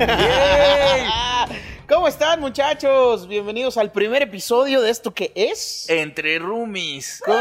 Ei! 0.00 1.19
¿Cómo 1.90 2.06
están, 2.06 2.38
muchachos? 2.38 3.26
Bienvenidos 3.26 3.76
al 3.76 3.90
primer 3.90 4.22
episodio 4.22 4.80
de 4.80 4.90
esto 4.90 5.12
que 5.12 5.32
es. 5.34 5.90
Entre 5.90 6.38
roomies. 6.38 7.20
Con. 7.24 7.34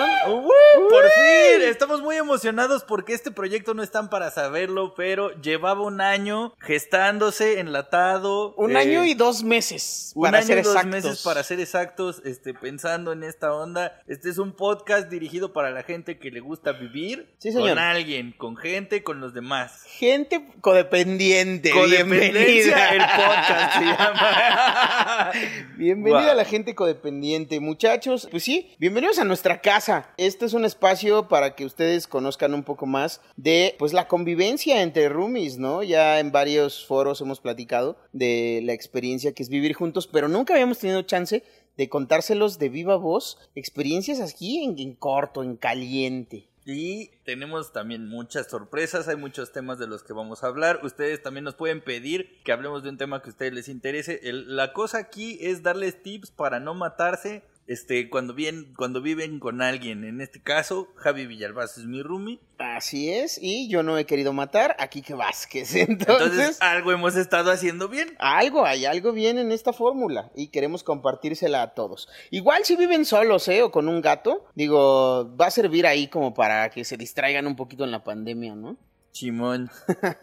Por 0.89 1.03
fin, 1.11 1.61
estamos 1.69 2.01
muy 2.01 2.15
emocionados 2.15 2.83
porque 2.83 3.13
este 3.13 3.29
proyecto 3.29 3.75
no 3.75 3.83
están 3.83 4.09
para 4.09 4.31
saberlo, 4.31 4.95
pero 4.95 5.39
llevaba 5.39 5.83
un 5.83 6.01
año 6.01 6.55
gestándose, 6.61 7.59
enlatado. 7.59 8.55
Un 8.55 8.71
eh, 8.75 8.79
año 8.79 9.05
y 9.05 9.13
dos 9.13 9.43
meses. 9.43 10.13
un 10.15 10.23
para 10.23 10.39
año 10.39 10.47
ser 10.47 10.57
y 10.57 10.61
dos 10.63 10.73
exactos. 10.75 10.91
meses 11.03 11.21
para 11.23 11.43
ser 11.43 11.59
exactos, 11.59 12.21
este, 12.25 12.55
pensando 12.55 13.11
en 13.11 13.21
esta 13.23 13.53
onda. 13.53 14.01
Este 14.07 14.31
es 14.31 14.39
un 14.39 14.53
podcast 14.53 15.09
dirigido 15.09 15.53
para 15.53 15.69
la 15.69 15.83
gente 15.83 16.17
que 16.17 16.31
le 16.31 16.39
gusta 16.39 16.71
vivir 16.71 17.35
Sí, 17.37 17.51
señor. 17.51 17.69
con 17.69 17.77
alguien, 17.77 18.31
con 18.31 18.57
gente, 18.57 19.03
con 19.03 19.19
los 19.19 19.35
demás. 19.35 19.83
Gente 19.85 20.43
codependiente. 20.59 21.69
Codependencia, 21.69 22.33
Bienvenida. 22.33 22.89
el 22.89 23.01
podcast 23.05 23.73
se 23.77 23.85
llama. 23.85 24.38
Bienvenida 25.77 26.31
a 26.31 26.35
la 26.35 26.45
gente 26.45 26.75
codependiente, 26.75 27.59
muchachos. 27.59 28.27
Pues 28.29 28.43
sí, 28.43 28.75
bienvenidos 28.79 29.19
a 29.19 29.25
nuestra 29.25 29.61
casa. 29.61 30.13
Este 30.17 30.45
es 30.45 30.53
un 30.53 30.65
espacio 30.65 31.27
para 31.27 31.55
que 31.55 31.65
ustedes 31.65 32.07
conozcan 32.07 32.53
un 32.53 32.63
poco 32.63 32.85
más 32.85 33.21
de 33.35 33.75
pues 33.79 33.93
la 33.93 34.07
convivencia 34.07 34.81
entre 34.81 35.09
roomies, 35.09 35.57
¿no? 35.57 35.83
Ya 35.83 36.19
en 36.19 36.31
varios 36.31 36.85
foros 36.85 37.21
hemos 37.21 37.39
platicado 37.39 37.97
de 38.11 38.61
la 38.63 38.73
experiencia 38.73 39.33
que 39.33 39.43
es 39.43 39.49
vivir 39.49 39.73
juntos, 39.73 40.07
pero 40.07 40.27
nunca 40.27 40.53
habíamos 40.53 40.79
tenido 40.79 41.01
chance 41.03 41.43
de 41.77 41.89
contárselos 41.89 42.59
de 42.59 42.69
viva 42.69 42.97
voz, 42.97 43.37
experiencias 43.55 44.19
aquí 44.19 44.63
en, 44.63 44.77
en 44.79 44.95
corto, 44.95 45.43
en 45.43 45.55
caliente. 45.55 46.48
Y 46.71 47.09
tenemos 47.25 47.73
también 47.73 48.07
muchas 48.07 48.45
sorpresas, 48.45 49.07
hay 49.07 49.15
muchos 49.15 49.51
temas 49.51 49.79
de 49.79 49.87
los 49.87 50.03
que 50.03 50.13
vamos 50.13 50.43
a 50.43 50.47
hablar. 50.47 50.81
Ustedes 50.83 51.23
también 51.23 51.43
nos 51.43 51.55
pueden 51.55 51.81
pedir 51.81 52.43
que 52.43 52.51
hablemos 52.51 52.83
de 52.83 52.89
un 52.89 52.97
tema 52.99 53.23
que 53.23 53.29
a 53.29 53.31
ustedes 53.31 53.53
les 53.53 53.69
interese. 53.69 54.19
La 54.21 54.71
cosa 54.71 54.99
aquí 54.99 55.39
es 55.41 55.63
darles 55.63 56.03
tips 56.03 56.29
para 56.29 56.59
no 56.59 56.75
matarse 56.75 57.41
este, 57.69 58.09
cuando, 58.09 58.33
bien, 58.33 58.73
cuando 58.75 58.99
viven 58.99 59.39
con 59.39 59.61
alguien. 59.61 60.03
En 60.03 60.21
este 60.21 60.41
caso, 60.41 60.87
Javi 60.95 61.27
Villalbaz 61.27 61.77
es 61.77 61.85
mi 61.85 62.01
roomie. 62.01 62.39
Así 62.57 63.11
es, 63.11 63.37
y 63.39 63.69
yo 63.69 63.83
no 63.83 63.95
he 63.99 64.07
querido 64.07 64.33
matar 64.33 64.75
a 64.79 64.87
Kike 64.87 65.13
Vázquez. 65.13 65.75
Entonces, 65.75 66.31
Entonces, 66.31 66.61
algo 66.61 66.91
hemos 66.91 67.15
estado 67.15 67.51
haciendo 67.51 67.87
bien. 67.87 68.15
algo 68.17 68.65
hay, 68.65 68.85
algo 68.85 69.11
bien 69.11 69.37
en 69.37 69.51
esta 69.51 69.71
fórmula 69.71 70.31
y 70.35 70.47
queremos 70.47 70.83
compartírsela 70.83 71.61
a 71.61 71.75
todos. 71.75 72.09
Igual 72.31 72.65
si 72.65 72.75
viven 72.75 73.05
solos, 73.05 73.47
¿eh? 73.47 73.61
O 73.61 73.69
con 73.69 73.87
un 73.87 74.01
gato, 74.01 74.47
digo, 74.55 75.31
va 75.39 75.45
a 75.45 75.51
servir 75.51 75.85
ahí 75.85 76.07
como 76.07 76.33
para 76.33 76.71
que 76.71 76.83
se 76.83 76.97
distraigan 76.97 77.45
un 77.45 77.55
poquito 77.55 77.83
en 77.83 77.91
la 77.91 78.03
pandemia, 78.03 78.55
¿no? 78.55 78.77
Chimón. 79.11 79.69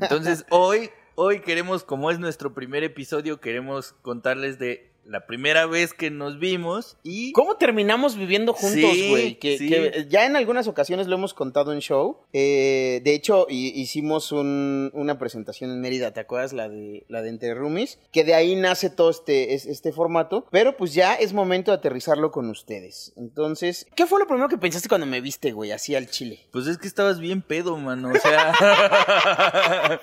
Entonces, 0.00 0.44
hoy, 0.50 0.90
hoy 1.14 1.42
queremos, 1.42 1.84
como 1.84 2.10
es 2.10 2.18
nuestro 2.18 2.54
primer 2.54 2.82
episodio, 2.82 3.40
queremos 3.40 3.92
contarles 4.02 4.58
de 4.58 4.95
la 5.08 5.26
primera 5.26 5.66
vez 5.66 5.94
que 5.94 6.10
nos 6.10 6.38
vimos 6.38 6.96
y... 7.02 7.32
¿Cómo 7.32 7.56
terminamos 7.56 8.16
viviendo 8.16 8.52
juntos, 8.52 8.90
Sí, 8.92 9.08
güey? 9.10 9.38
que, 9.38 9.56
sí. 9.58 9.68
que 9.68 10.06
ya 10.08 10.26
en 10.26 10.34
algunas 10.36 10.66
ocasiones 10.68 11.06
lo 11.06 11.14
hemos 11.16 11.32
contado 11.32 11.72
en 11.72 11.78
show. 11.80 12.18
Eh, 12.32 13.00
de 13.04 13.14
hecho, 13.14 13.46
hi- 13.48 13.72
hicimos 13.74 14.32
un- 14.32 14.90
una 14.94 15.18
presentación 15.18 15.70
en 15.70 15.80
Mérida, 15.80 16.12
¿te 16.12 16.20
acuerdas? 16.20 16.52
La 16.52 16.68
de, 16.68 17.04
la 17.08 17.22
de 17.22 17.28
Entre 17.28 17.54
Roomies. 17.54 17.98
Que 18.12 18.24
de 18.24 18.34
ahí 18.34 18.56
nace 18.56 18.90
todo 18.90 19.10
este, 19.10 19.54
es- 19.54 19.66
este 19.66 19.92
formato. 19.92 20.46
Pero 20.50 20.76
pues 20.76 20.92
ya 20.94 21.14
es 21.14 21.32
momento 21.32 21.70
de 21.70 21.76
aterrizarlo 21.76 22.32
con 22.32 22.50
ustedes. 22.50 23.12
Entonces, 23.16 23.86
¿qué 23.94 24.06
fue 24.06 24.18
lo 24.18 24.26
primero 24.26 24.48
que 24.48 24.58
pensaste 24.58 24.88
cuando 24.88 25.06
me 25.06 25.20
viste, 25.20 25.52
güey? 25.52 25.70
Así 25.70 25.94
al 25.94 26.08
chile. 26.10 26.40
Pues 26.50 26.66
es 26.66 26.78
que 26.78 26.88
estabas 26.88 27.20
bien 27.20 27.42
pedo, 27.42 27.76
mano. 27.76 28.10
O 28.10 28.18
sea, 28.18 28.52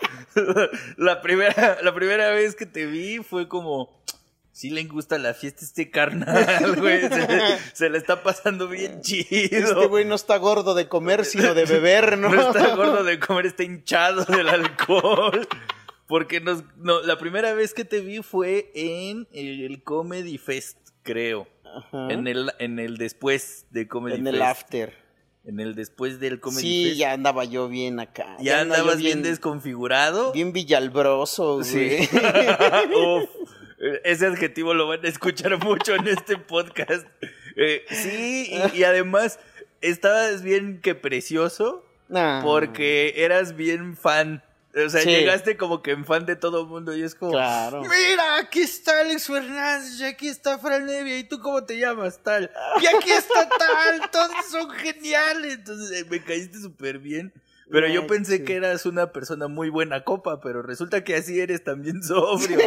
la 0.98 1.22
primera, 1.22 1.78
la 1.82 1.94
primera 1.94 2.30
vez 2.32 2.56
que 2.56 2.66
te 2.66 2.86
vi 2.86 3.18
fue 3.20 3.48
como, 3.48 4.03
sí 4.54 4.70
le 4.70 4.84
gusta 4.86 5.18
la 5.18 5.34
fiesta 5.34 5.66
este 5.66 5.90
carnal, 5.92 6.76
güey. 6.80 7.02
Se, 7.10 7.28
se 7.74 7.90
le 7.90 7.98
está 7.98 8.24
pasando 8.24 8.70
bien 8.70 9.02
chido. 9.02 9.28
Este 9.52 9.88
güey 9.88 10.06
no 10.06 10.16
está 10.16 10.38
gordo 10.38 10.74
de 10.76 10.88
comer, 10.88 11.26
sino 11.26 11.54
de 11.54 11.66
beber, 11.66 12.18
¿no? 12.18 12.30
No 12.30 12.48
está 12.52 12.74
gordo 12.76 13.04
de 13.04 13.20
comer, 13.20 13.48
está 13.48 13.64
hinchado 13.64 14.24
del 14.24 14.48
alcohol. 14.48 15.46
Porque 16.08 16.40
nos, 16.40 16.64
no, 16.78 17.02
la 17.02 17.18
primera 17.18 17.54
vez 17.54 17.74
que 17.74 17.84
te 17.86 18.00
vi 18.00 18.22
fue 18.22 18.72
en 18.76 19.28
el 19.34 19.82
Comedy 19.84 20.38
Fest, 20.38 20.78
creo. 21.02 21.48
Ajá. 21.66 22.10
En 22.12 22.28
el, 22.28 22.52
en 22.60 22.78
el 22.78 22.98
después 22.98 23.66
de 23.72 23.88
Comedy 23.88 24.18
En 24.18 24.24
Fest. 24.26 24.36
el 24.36 24.42
after. 24.44 25.04
En 25.46 25.60
el 25.60 25.76
después 25.76 26.20
del 26.20 26.40
Comedy 26.40 26.62
Sí, 26.62 26.84
Fest. 26.90 26.98
ya 27.00 27.14
andaba 27.14 27.44
yo 27.46 27.68
bien 27.68 28.00
acá. 28.00 28.38
Ya 28.40 28.62
andabas 28.62 28.98
bien, 28.98 29.24
desconfigurado. 29.24 30.32
Bien 30.34 30.54
villalbroso, 30.54 31.56
güey. 31.60 31.66
Sí. 31.66 32.10
Uf, 32.96 33.30
ese 34.04 34.26
adjetivo 34.28 34.74
lo 34.74 34.88
van 34.88 35.06
a 35.06 35.08
escuchar 35.10 35.58
mucho 35.64 35.96
en 35.96 36.08
este 36.08 36.38
podcast. 36.38 37.06
Eh, 37.56 37.86
sí, 37.90 38.50
y, 38.74 38.78
y 38.80 38.84
además 38.84 39.40
estabas 39.82 40.42
bien 40.42 40.80
que 40.82 40.96
precioso 40.96 41.86
Nah. 42.10 42.42
porque 42.44 43.14
eras 43.18 43.56
bien 43.56 43.96
fan. 43.98 44.44
O 44.76 44.90
sea, 44.90 45.02
Sí. 45.02 45.10
llegaste 45.10 45.56
como 45.56 45.82
que 45.84 45.92
en 45.92 46.04
fan 46.04 46.26
de 46.26 46.36
todo 46.36 46.62
el 46.62 46.68
mundo 46.68 46.96
y 46.96 47.04
es 47.04 47.14
como... 47.16 47.32
Claro. 47.32 47.82
Mira, 47.82 48.38
aquí 48.38 48.62
está 48.62 49.02
Alex 49.02 49.28
Fernández, 49.28 50.00
y 50.00 50.04
aquí 50.04 50.28
está 50.28 50.58
Fran 50.58 50.86
Nevia, 50.88 51.18
¿y 51.20 51.24
tú 51.26 51.40
cómo 51.40 51.64
te 51.64 51.78
llamas? 51.78 52.20
Tal. 52.24 52.52
Y 52.82 52.88
aquí 52.88 53.12
está 53.12 53.48
tal, 53.50 54.10
todos 54.12 54.46
son 54.52 54.70
geniales. 54.72 55.54
Entonces 55.56 56.02
eh, 56.02 56.06
me 56.10 56.24
caíste 56.24 56.60
súper 56.60 56.98
bien. 56.98 57.32
Pero 57.70 57.88
yo 57.88 58.08
pensé 58.08 58.44
que 58.44 58.56
eras 58.56 58.86
una 58.86 59.12
persona 59.12 59.48
muy 59.48 59.70
buena 59.70 60.04
copa, 60.04 60.42
pero 60.42 60.62
resulta 60.62 61.04
que 61.04 61.16
así 61.16 61.40
eres 61.40 61.64
también 61.64 62.04
sobrio. 62.04 62.60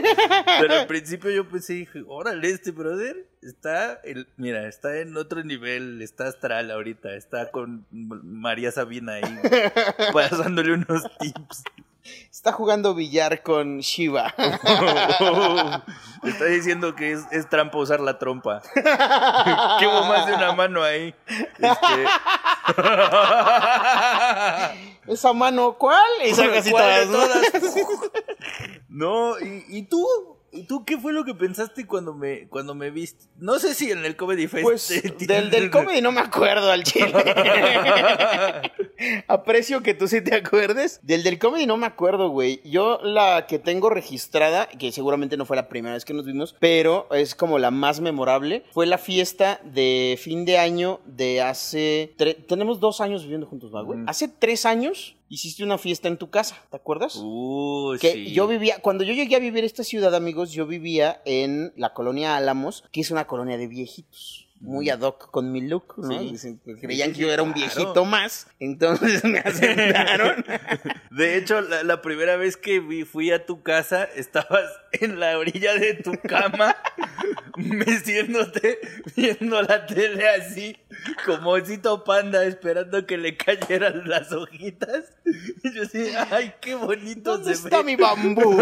pero 0.60 0.74
al 0.74 0.86
principio 0.86 1.30
yo 1.30 1.48
pensé, 1.48 1.74
dije, 1.74 2.02
órale, 2.06 2.50
este 2.50 2.70
brother 2.70 3.26
está, 3.42 3.94
el, 4.04 4.26
mira, 4.36 4.66
está 4.68 4.98
en 4.98 5.16
otro 5.16 5.44
nivel, 5.44 6.02
está 6.02 6.26
astral 6.26 6.70
ahorita, 6.70 7.14
está 7.14 7.50
con 7.50 7.86
María 7.90 8.72
Sabina 8.72 9.14
ahí, 9.14 9.22
pasándole 10.12 10.72
unos 10.74 11.02
tips. 11.18 11.62
Está 12.30 12.52
jugando 12.52 12.94
billar 12.94 13.42
con 13.42 13.80
Shiva. 13.80 14.34
Está 16.22 16.44
diciendo 16.46 16.94
que 16.94 17.12
es, 17.12 17.20
es 17.30 17.48
trampa 17.48 17.78
usar 17.78 18.00
la 18.00 18.18
trompa. 18.18 18.62
que 18.74 19.86
hubo 19.86 20.04
más 20.04 20.26
de 20.26 20.34
una 20.34 20.52
mano 20.52 20.82
ahí. 20.82 21.14
Este... 21.58 22.06
Esa 25.12 25.32
mano, 25.32 25.74
¿cuál? 25.74 26.04
¿Cuál 26.34 26.52
de 26.62 26.70
todas, 26.70 27.06
¿no? 27.06 27.18
todas? 27.18 27.52
no, 28.88 29.38
¿y, 29.38 29.64
y 29.68 29.82
tú? 29.82 30.35
¿Y 30.56 30.64
tú 30.64 30.84
qué 30.84 30.98
fue 30.98 31.12
lo 31.12 31.24
que 31.24 31.34
pensaste 31.34 31.86
cuando 31.86 32.14
me, 32.14 32.48
cuando 32.48 32.74
me 32.74 32.90
viste? 32.90 33.26
No 33.38 33.58
sé 33.58 33.74
si 33.74 33.90
en 33.90 34.04
el 34.04 34.16
Comedy 34.16 34.46
Fest. 34.46 34.62
Pues 34.64 34.86
te- 34.86 35.26
del, 35.26 35.50
del 35.50 35.70
comedy 35.70 36.00
no 36.00 36.12
me 36.12 36.20
acuerdo 36.20 36.70
al 36.70 36.84
chile. 36.84 37.12
Aprecio 39.28 39.82
que 39.82 39.94
tú 39.94 40.08
sí 40.08 40.22
te 40.22 40.34
acuerdes. 40.34 41.00
Del 41.02 41.22
del 41.22 41.38
comedy 41.38 41.66
no 41.66 41.76
me 41.76 41.86
acuerdo, 41.86 42.30
güey. 42.30 42.60
Yo 42.64 42.98
la 43.02 43.46
que 43.46 43.58
tengo 43.58 43.90
registrada, 43.90 44.66
que 44.66 44.92
seguramente 44.92 45.36
no 45.36 45.44
fue 45.44 45.56
la 45.56 45.68
primera 45.68 45.94
vez 45.94 46.04
que 46.04 46.14
nos 46.14 46.24
vimos, 46.24 46.56
pero 46.60 47.06
es 47.12 47.34
como 47.34 47.58
la 47.58 47.70
más 47.70 48.00
memorable, 48.00 48.64
fue 48.72 48.86
la 48.86 48.98
fiesta 48.98 49.60
de 49.64 50.18
fin 50.20 50.44
de 50.44 50.58
año 50.58 51.00
de 51.04 51.42
hace... 51.42 52.14
Tenemos 52.48 52.80
dos 52.80 53.00
años 53.00 53.22
viviendo 53.22 53.46
juntos, 53.46 53.74
¿va, 53.74 53.82
güey? 53.82 54.00
Hace 54.06 54.28
tres 54.28 54.64
años 54.66 55.15
hiciste 55.28 55.64
una 55.64 55.78
fiesta 55.78 56.08
en 56.08 56.16
tu 56.16 56.30
casa, 56.30 56.56
¿te 56.70 56.76
acuerdas? 56.76 57.16
Uh, 57.16 57.96
que 58.00 58.12
sí. 58.12 58.32
yo 58.32 58.46
vivía, 58.46 58.78
cuando 58.80 59.04
yo 59.04 59.12
llegué 59.12 59.36
a 59.36 59.40
vivir 59.40 59.64
esta 59.64 59.84
ciudad, 59.84 60.14
amigos, 60.14 60.52
yo 60.52 60.66
vivía 60.66 61.22
en 61.24 61.72
la 61.76 61.92
colonia 61.92 62.36
Álamos, 62.36 62.84
que 62.92 63.00
es 63.00 63.10
una 63.10 63.26
colonia 63.26 63.56
de 63.56 63.66
viejitos. 63.66 64.45
Muy 64.60 64.88
ad 64.90 65.00
hoc 65.00 65.30
con 65.30 65.52
mi 65.52 65.60
look, 65.60 65.94
¿no? 65.98 66.18
Sí. 66.36 66.58
Creían 66.80 67.12
que 67.12 67.20
yo 67.20 67.30
era 67.30 67.42
un 67.42 67.52
viejito 67.52 68.04
más, 68.04 68.48
entonces 68.58 69.22
me 69.22 69.38
aceptaron. 69.44 70.44
De 71.10 71.36
hecho, 71.36 71.60
la, 71.60 71.82
la 71.82 72.00
primera 72.00 72.36
vez 72.36 72.56
que 72.56 72.80
fui 73.10 73.30
a 73.32 73.44
tu 73.44 73.62
casa, 73.62 74.04
estabas 74.04 74.64
en 74.92 75.20
la 75.20 75.38
orilla 75.38 75.74
de 75.74 75.94
tu 75.94 76.12
cama, 76.26 76.74
meciéndote, 77.56 78.78
viendo 79.14 79.60
la 79.62 79.86
tele 79.86 80.28
así, 80.28 80.76
como 81.24 81.50
osito 81.50 82.02
panda, 82.04 82.44
esperando 82.44 83.06
que 83.06 83.18
le 83.18 83.36
cayeran 83.36 84.08
las 84.08 84.32
hojitas. 84.32 85.12
Y 85.62 85.74
yo 85.74 85.82
así, 85.82 86.10
ay, 86.30 86.54
qué 86.60 86.74
bonito 86.74 87.32
¿Dónde 87.32 87.54
se 87.54 87.64
está 87.64 87.78
ve. 87.78 87.84
mi 87.84 87.96
bambú? 87.96 88.58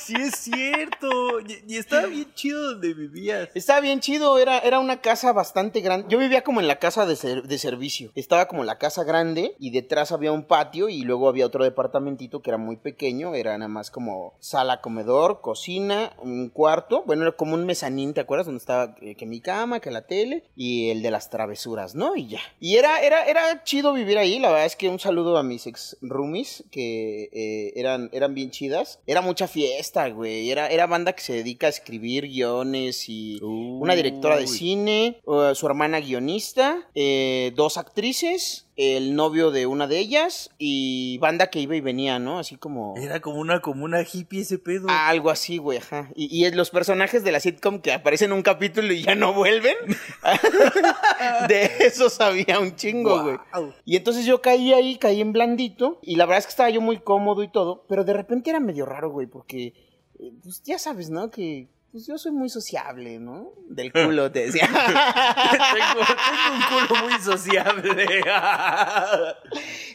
sí 0.00 0.14
es 0.18 0.34
cierto. 0.36 1.40
Y, 1.40 1.74
y 1.74 1.76
estaba 1.76 2.06
bien 2.06 2.32
chido 2.34 2.72
donde 2.72 2.94
vivías. 2.94 3.48
Bien 3.80 4.00
chido, 4.00 4.38
era, 4.38 4.58
era 4.58 4.80
una 4.80 5.00
casa 5.00 5.32
bastante 5.32 5.80
grande. 5.80 6.06
Yo 6.10 6.18
vivía 6.18 6.42
como 6.42 6.60
en 6.60 6.68
la 6.68 6.78
casa 6.78 7.06
de, 7.06 7.16
ser- 7.16 7.44
de 7.44 7.58
servicio. 7.58 8.10
Estaba 8.14 8.48
como 8.48 8.64
la 8.64 8.76
casa 8.78 9.04
grande 9.04 9.54
y 9.58 9.70
detrás 9.70 10.12
había 10.12 10.32
un 10.32 10.42
patio 10.44 10.88
y 10.88 11.02
luego 11.02 11.28
había 11.28 11.46
otro 11.46 11.64
departamentito 11.64 12.42
que 12.42 12.50
era 12.50 12.58
muy 12.58 12.76
pequeño. 12.76 13.34
Era 13.34 13.56
nada 13.56 13.68
más 13.68 13.90
como 13.90 14.34
sala, 14.40 14.80
comedor, 14.80 15.40
cocina, 15.40 16.12
un 16.20 16.48
cuarto. 16.48 17.02
Bueno, 17.06 17.22
era 17.22 17.32
como 17.32 17.54
un 17.54 17.64
mezanín, 17.66 18.14
¿te 18.14 18.20
acuerdas? 18.20 18.46
Donde 18.46 18.58
estaba 18.58 18.96
eh, 19.00 19.14
que 19.14 19.26
mi 19.26 19.40
cama, 19.40 19.80
que 19.80 19.90
la 19.90 20.06
tele 20.06 20.44
y 20.56 20.90
el 20.90 21.00
de 21.02 21.10
las 21.10 21.30
travesuras, 21.30 21.94
¿no? 21.94 22.16
Y 22.16 22.26
ya. 22.28 22.40
Y 22.60 22.76
era, 22.76 23.00
era, 23.02 23.24
era 23.26 23.62
chido 23.64 23.92
vivir 23.92 24.18
ahí. 24.18 24.38
la 24.38 24.48
verdad 24.50 24.66
es 24.66 24.76
que 24.76 24.88
un 24.88 24.98
saludo 24.98 25.36
a 25.38 25.42
mis 25.42 25.66
ex 25.66 25.96
roomies 26.02 26.64
que 26.70 27.28
eh, 27.32 27.72
eran, 27.76 28.10
eran 28.12 28.34
bien 28.34 28.50
chidas. 28.50 29.00
Era 29.06 29.20
mucha 29.20 29.46
fiesta, 29.48 30.08
güey. 30.08 30.50
Era, 30.50 30.68
era 30.68 30.86
banda 30.86 31.12
que 31.12 31.22
se 31.22 31.32
dedica 31.34 31.66
a 31.66 31.70
escribir 31.70 32.26
guiones 32.26 33.08
y 33.08 33.38
una 33.80 33.94
directora 33.94 34.36
de 34.36 34.46
cine, 34.46 35.20
uh, 35.24 35.54
su 35.54 35.66
hermana 35.66 36.00
guionista, 36.00 36.88
eh, 36.94 37.52
dos 37.56 37.76
actrices, 37.78 38.66
el 38.76 39.16
novio 39.16 39.50
de 39.50 39.66
una 39.66 39.86
de 39.88 39.98
ellas 39.98 40.50
y 40.58 41.18
banda 41.18 41.48
que 41.48 41.60
iba 41.60 41.74
y 41.74 41.80
venía, 41.80 42.18
¿no? 42.20 42.38
Así 42.38 42.56
como... 42.56 42.94
Era 42.96 43.20
como 43.20 43.40
una 43.40 43.60
comuna 43.60 44.02
hippie 44.02 44.42
ese 44.42 44.58
pedo. 44.58 44.86
Algo 44.88 45.30
así, 45.30 45.58
güey, 45.58 45.78
ajá. 45.78 46.10
Y, 46.14 46.44
y 46.46 46.50
los 46.52 46.70
personajes 46.70 47.24
de 47.24 47.32
la 47.32 47.40
sitcom 47.40 47.80
que 47.80 47.92
aparecen 47.92 48.30
en 48.30 48.36
un 48.36 48.42
capítulo 48.42 48.92
y 48.92 49.02
ya 49.02 49.14
no 49.16 49.34
vuelven. 49.34 49.74
de 51.48 51.70
eso 51.80 52.08
sabía 52.08 52.58
un 52.60 52.76
chingo, 52.76 53.22
güey. 53.22 53.36
Y 53.84 53.96
entonces 53.96 54.24
yo 54.26 54.40
caí 54.40 54.72
ahí, 54.72 54.96
caí 54.96 55.20
en 55.20 55.32
blandito. 55.32 55.98
Y 56.02 56.16
la 56.16 56.26
verdad 56.26 56.38
es 56.38 56.46
que 56.46 56.50
estaba 56.50 56.70
yo 56.70 56.80
muy 56.80 56.98
cómodo 56.98 57.42
y 57.42 57.50
todo. 57.50 57.84
Pero 57.88 58.04
de 58.04 58.12
repente 58.12 58.50
era 58.50 58.60
medio 58.60 58.86
raro, 58.86 59.10
güey, 59.10 59.26
porque. 59.26 59.72
eh, 60.20 60.32
Pues 60.42 60.62
ya 60.62 60.78
sabes, 60.78 61.10
¿no? 61.10 61.30
Que. 61.30 61.68
Pues 61.90 62.06
yo 62.06 62.18
soy 62.18 62.32
muy 62.32 62.50
sociable, 62.50 63.18
¿no? 63.18 63.52
Del 63.66 63.90
culo, 63.90 64.30
te 64.30 64.46
decía. 64.46 64.68
tengo, 64.68 66.04
tengo 66.04 66.82
un 66.82 66.86
culo 66.86 67.02
muy 67.08 67.18
sociable. 67.18 68.22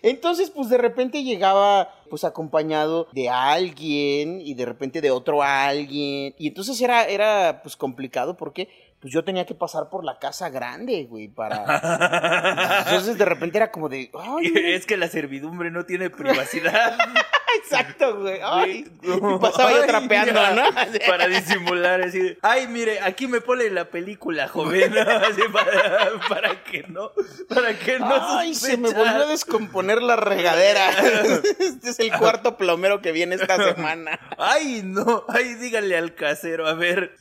Entonces, 0.02 0.50
pues 0.50 0.70
de 0.70 0.80
repente 0.80 1.24
llegaba, 1.24 1.94
pues 2.10 2.24
acompañado 2.24 3.08
de 3.12 3.30
alguien 3.30 4.42
y 4.42 4.56
de 4.56 4.66
repente 4.66 5.02
de 5.02 5.12
otro 5.12 5.44
alguien. 5.44 6.34
Y 6.40 6.48
entonces 6.48 6.82
era, 6.82 7.06
era 7.06 7.62
pues 7.62 7.76
complicado 7.76 8.38
porque 8.38 8.70
pues 9.04 9.14
yo 9.14 9.26
tenía 9.26 9.46
que 9.46 9.54
pasar 9.54 9.90
por 9.90 10.06
la 10.06 10.18
casa 10.18 10.50
grande, 10.50 11.04
güey, 11.10 11.28
para... 11.28 12.86
Entonces 12.88 13.18
de 13.18 13.26
repente 13.26 13.58
era 13.58 13.70
como 13.70 13.90
de... 13.90 14.10
Ay, 14.18 14.54
es 14.56 14.86
que 14.86 14.96
la 14.96 15.10
servidumbre 15.10 15.72
no 15.72 15.86
tiene 15.86 16.10
privacidad. 16.10 16.98
exacto, 17.58 18.20
güey. 18.20 18.40
Ay. 18.42 18.86
Y 19.02 19.40
pasaba 19.40 19.74
yo 19.74 19.86
trapeando, 19.86 20.40
¿no? 20.56 20.64
Para 21.06 21.28
disimular, 21.28 22.02
así 22.02 22.20
de, 22.20 22.38
ay, 22.42 22.68
mire, 22.68 23.02
aquí 23.02 23.28
me 23.28 23.42
pone 23.42 23.70
la 23.70 23.90
película, 23.90 24.48
joven, 24.48 24.98
así 24.98 25.42
para, 25.52 26.20
para 26.30 26.64
que 26.64 26.84
no, 26.88 27.12
para 27.50 27.78
que 27.78 28.00
no 28.00 28.38
Ay, 28.38 28.56
se 28.56 28.78
me 28.78 28.90
volvió 28.90 29.24
a 29.24 29.28
descomponer 29.28 30.02
la 30.02 30.16
regadera. 30.16 30.90
Este 31.60 31.90
es 31.90 32.00
el 32.00 32.12
cuarto 32.14 32.58
plomero 32.58 33.02
que 33.02 33.12
viene 33.12 33.36
esta 33.36 33.58
semana. 33.58 34.20
Ay, 34.38 34.82
no, 34.84 35.26
ay, 35.28 35.56
dígale 35.56 35.98
al 35.98 36.16
casero, 36.16 36.68
a 36.68 36.74
ver, 36.74 37.16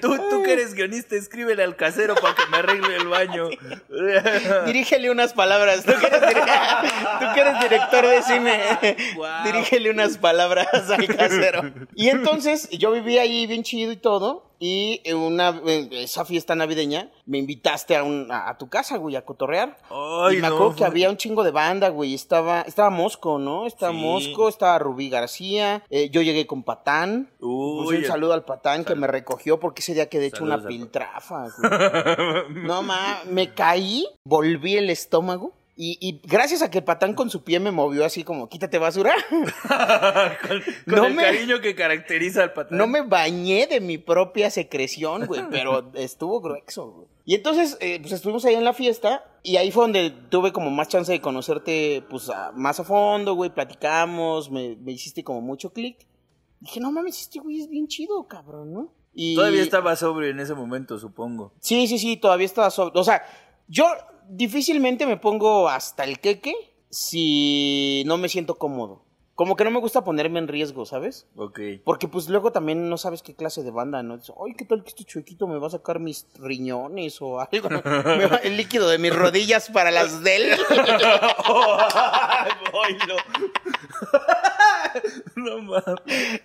tú, 0.00 0.16
tú 0.30 0.42
que 0.42 0.54
eres 0.54 0.74
guionista, 0.74 1.14
escríbele 1.26 1.64
al 1.64 1.74
casero 1.76 2.14
para 2.14 2.34
que 2.34 2.46
me 2.50 2.58
arregle 2.58 2.96
el 2.96 3.08
baño. 3.08 3.48
Dirígele 4.66 5.10
unas 5.10 5.32
palabras. 5.32 5.84
Tú 5.84 5.92
que 5.98 6.06
eres, 6.06 6.20
dir- 6.22 6.44
tú 7.18 7.24
que 7.34 7.40
eres 7.40 7.60
director 7.60 8.06
de 8.06 8.22
cine. 8.22 8.96
Guau. 9.14 9.44
Dirígele 9.44 9.90
unas 9.90 10.18
palabras 10.18 10.68
al 10.90 11.06
casero. 11.08 11.72
Y 11.94 12.08
entonces 12.10 12.68
yo 12.70 12.92
vivía 12.92 13.22
ahí 13.22 13.46
bien 13.46 13.62
chido 13.64 13.92
y 13.92 13.96
todo. 13.96 14.45
Y 14.58 15.00
en 15.04 15.16
una, 15.18 15.48
en 15.66 15.92
esa 15.92 16.24
fiesta 16.24 16.54
navideña 16.54 17.10
me 17.26 17.38
invitaste 17.38 17.96
a, 17.96 18.02
un, 18.04 18.30
a, 18.32 18.48
a 18.48 18.56
tu 18.58 18.68
casa, 18.68 18.96
güey, 18.96 19.16
a 19.16 19.24
cotorrear. 19.24 19.76
Ay, 19.90 20.38
y 20.38 20.40
me 20.40 20.48
no. 20.48 20.54
acuerdo 20.54 20.76
que 20.76 20.84
había 20.84 21.10
un 21.10 21.16
chingo 21.16 21.44
de 21.44 21.50
banda, 21.50 21.88
güey. 21.90 22.14
Estaba, 22.14 22.62
estaba 22.62 22.90
Mosco, 22.90 23.38
¿no? 23.38 23.66
Estaba 23.66 23.92
Sí. 23.92 23.98
Mosco, 23.98 24.48
estaba 24.48 24.78
Rubí 24.78 25.10
García. 25.10 25.82
eh, 25.90 26.08
yo 26.10 26.22
llegué 26.22 26.46
con 26.46 26.62
Patán. 26.62 27.30
Pues 27.38 27.50
Uy, 27.50 27.96
un 27.96 28.04
saludo 28.04 28.32
al 28.32 28.44
Patán 28.44 28.84
que 28.84 28.94
me 28.94 29.06
recogió 29.06 29.60
porque 29.60 29.80
ese 29.82 29.94
día 29.94 30.08
quedé 30.08 30.26
hecho 30.26 30.44
una 30.44 30.66
piltrafa, 30.66 31.48
güey. 31.58 31.70
No, 32.66 32.82
ma, 32.82 33.22
me 33.30 33.52
caí, 33.54 34.06
volví 34.24 34.76
el 34.76 34.90
estómago. 34.90 35.52
Y, 35.78 35.98
y 36.00 36.20
gracias 36.26 36.62
a 36.62 36.70
que 36.70 36.78
el 36.78 36.84
patán 36.84 37.12
con 37.12 37.28
su 37.28 37.44
pie 37.44 37.60
me 37.60 37.70
movió 37.70 38.06
así 38.06 38.24
como, 38.24 38.48
quítate 38.48 38.78
basura, 38.78 39.14
con, 39.28 40.48
con 40.48 40.62
No 40.86 41.04
el 41.06 41.14
me- 41.14 41.22
cariño 41.22 41.60
que 41.60 41.74
caracteriza 41.74 42.42
al 42.44 42.52
patán. 42.54 42.78
no 42.78 42.86
me 42.86 43.02
bañé 43.02 43.66
de 43.66 43.80
mi 43.80 43.98
propia 43.98 44.50
secreción, 44.50 45.26
güey, 45.26 45.42
pero 45.50 45.90
estuvo 45.94 46.40
grueso, 46.40 46.90
güey. 46.90 47.08
Y 47.26 47.34
entonces, 47.34 47.76
eh, 47.80 47.98
pues 48.00 48.12
estuvimos 48.12 48.44
ahí 48.44 48.54
en 48.54 48.64
la 48.64 48.72
fiesta 48.72 49.24
y 49.42 49.56
ahí 49.56 49.70
fue 49.70 49.84
donde 49.84 50.10
tuve 50.30 50.52
como 50.52 50.70
más 50.70 50.88
chance 50.88 51.12
de 51.12 51.20
conocerte, 51.20 52.02
pues, 52.08 52.30
a- 52.30 52.52
más 52.52 52.80
a 52.80 52.84
fondo, 52.84 53.34
güey, 53.34 53.52
platicamos, 53.52 54.50
me, 54.50 54.76
me 54.76 54.92
hiciste 54.92 55.24
como 55.24 55.40
mucho 55.40 55.72
clic. 55.72 56.06
Dije, 56.60 56.80
no 56.80 56.90
mames, 56.90 57.20
este 57.20 57.38
güey 57.38 57.60
es 57.60 57.68
bien 57.68 57.86
chido, 57.86 58.26
cabrón, 58.28 58.72
¿no? 58.72 58.94
Y... 59.12 59.34
Todavía 59.34 59.62
estaba 59.62 59.94
sobrio 59.96 60.30
en 60.30 60.40
ese 60.40 60.54
momento, 60.54 60.98
supongo. 60.98 61.52
Sí, 61.60 61.86
sí, 61.86 61.98
sí, 61.98 62.16
todavía 62.16 62.46
estaba 62.46 62.70
sobre. 62.70 62.98
O 62.98 63.04
sea, 63.04 63.22
yo 63.68 63.86
difícilmente 64.28 65.06
me 65.06 65.16
pongo 65.16 65.68
hasta 65.68 66.04
el 66.04 66.18
queque 66.20 66.54
si 66.90 68.02
no 68.06 68.16
me 68.18 68.28
siento 68.28 68.56
cómodo. 68.56 69.02
Como 69.34 69.54
que 69.56 69.64
no 69.64 69.70
me 69.70 69.80
gusta 69.80 70.02
ponerme 70.02 70.38
en 70.38 70.48
riesgo, 70.48 70.86
¿sabes? 70.86 71.26
Ok. 71.36 71.60
Porque 71.84 72.08
pues 72.08 72.26
luego 72.30 72.52
también 72.52 72.88
no 72.88 72.96
sabes 72.96 73.20
qué 73.22 73.34
clase 73.34 73.62
de 73.62 73.70
banda, 73.70 74.02
¿no? 74.02 74.16
Dices, 74.16 74.34
Ay, 74.42 74.54
¿qué 74.56 74.64
tal 74.64 74.82
que 74.82 74.88
este 74.88 75.04
chuequito 75.04 75.46
me 75.46 75.58
va 75.58 75.66
a 75.66 75.70
sacar 75.70 76.00
mis 76.00 76.26
riñones 76.38 77.20
o 77.20 77.38
algo? 77.40 77.68
Me 77.68 78.26
va- 78.28 78.36
el 78.42 78.56
líquido 78.56 78.88
de 78.88 78.96
mis 78.96 79.14
rodillas 79.14 79.68
para 79.68 79.90
las 79.90 80.22
de 80.22 80.36
él. 80.36 80.52
Oilo. 82.72 83.16
no 85.44 85.60
mames. 85.60 86.40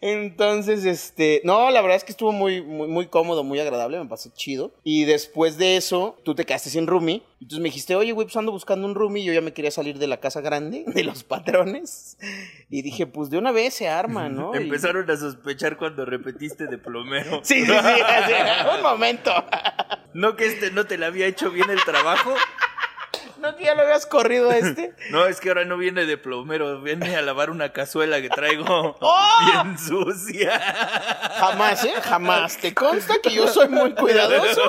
Entonces, 0.00 0.84
este, 0.84 1.40
no, 1.44 1.70
la 1.70 1.80
verdad 1.82 1.96
es 1.96 2.04
que 2.04 2.12
estuvo 2.12 2.32
muy, 2.32 2.62
muy, 2.62 2.88
muy 2.88 3.06
cómodo, 3.06 3.44
muy 3.44 3.60
agradable, 3.60 3.98
me 3.98 4.06
pasó 4.06 4.30
chido. 4.34 4.72
Y 4.84 5.04
después 5.04 5.56
de 5.56 5.76
eso, 5.76 6.16
tú 6.24 6.34
te 6.34 6.44
quedaste 6.44 6.70
sin 6.70 6.86
roomie. 6.86 7.22
Entonces 7.40 7.60
me 7.60 7.68
dijiste, 7.68 7.94
oye, 7.94 8.12
güey, 8.12 8.26
pues 8.26 8.36
ando 8.36 8.50
buscando 8.52 8.86
un 8.86 8.94
roomie. 8.94 9.22
Yo 9.24 9.32
ya 9.32 9.40
me 9.40 9.52
quería 9.52 9.70
salir 9.70 9.98
de 9.98 10.06
la 10.06 10.18
casa 10.18 10.40
grande, 10.40 10.84
de 10.86 11.04
los 11.04 11.22
patrones. 11.24 12.18
Y 12.70 12.82
dije, 12.82 13.06
pues 13.06 13.30
de 13.30 13.38
una 13.38 13.52
vez 13.52 13.74
se 13.74 13.88
arma, 13.88 14.28
¿no? 14.28 14.52
Y- 14.54 14.64
Empezaron 14.64 15.08
a 15.10 15.16
sospechar 15.16 15.76
cuando 15.76 16.04
repetiste 16.04 16.66
de 16.66 16.78
plomero. 16.78 17.40
Sí, 17.44 17.60
sí, 17.60 17.66
sí, 17.66 17.72
así, 17.72 18.32
un 18.76 18.82
momento. 18.82 19.30
¿No 20.14 20.34
que 20.34 20.46
este 20.46 20.70
no 20.70 20.86
te 20.86 20.98
le 20.98 21.06
había 21.06 21.26
hecho 21.26 21.50
bien 21.50 21.68
el 21.70 21.82
trabajo? 21.84 22.34
¿No 23.46 23.54
que 23.54 23.64
ya 23.64 23.76
lo 23.76 23.82
habías 23.82 24.06
corrido 24.06 24.50
a 24.50 24.56
este? 24.56 24.92
No, 25.10 25.24
es 25.26 25.40
que 25.40 25.50
ahora 25.50 25.64
no 25.64 25.76
viene 25.76 26.04
de 26.04 26.18
plomero, 26.18 26.80
viene 26.82 27.14
a 27.14 27.22
lavar 27.22 27.50
una 27.50 27.72
cazuela 27.72 28.20
que 28.20 28.28
traigo 28.28 28.64
¡Oh! 29.00 29.28
bien 29.52 29.78
sucia. 29.78 30.58
Jamás, 31.38 31.84
¿eh? 31.84 31.92
Jamás. 32.02 32.56
¿Te 32.56 32.74
consta 32.74 33.14
que 33.22 33.32
yo 33.32 33.46
soy 33.46 33.68
muy 33.68 33.94
cuidadoso 33.94 34.62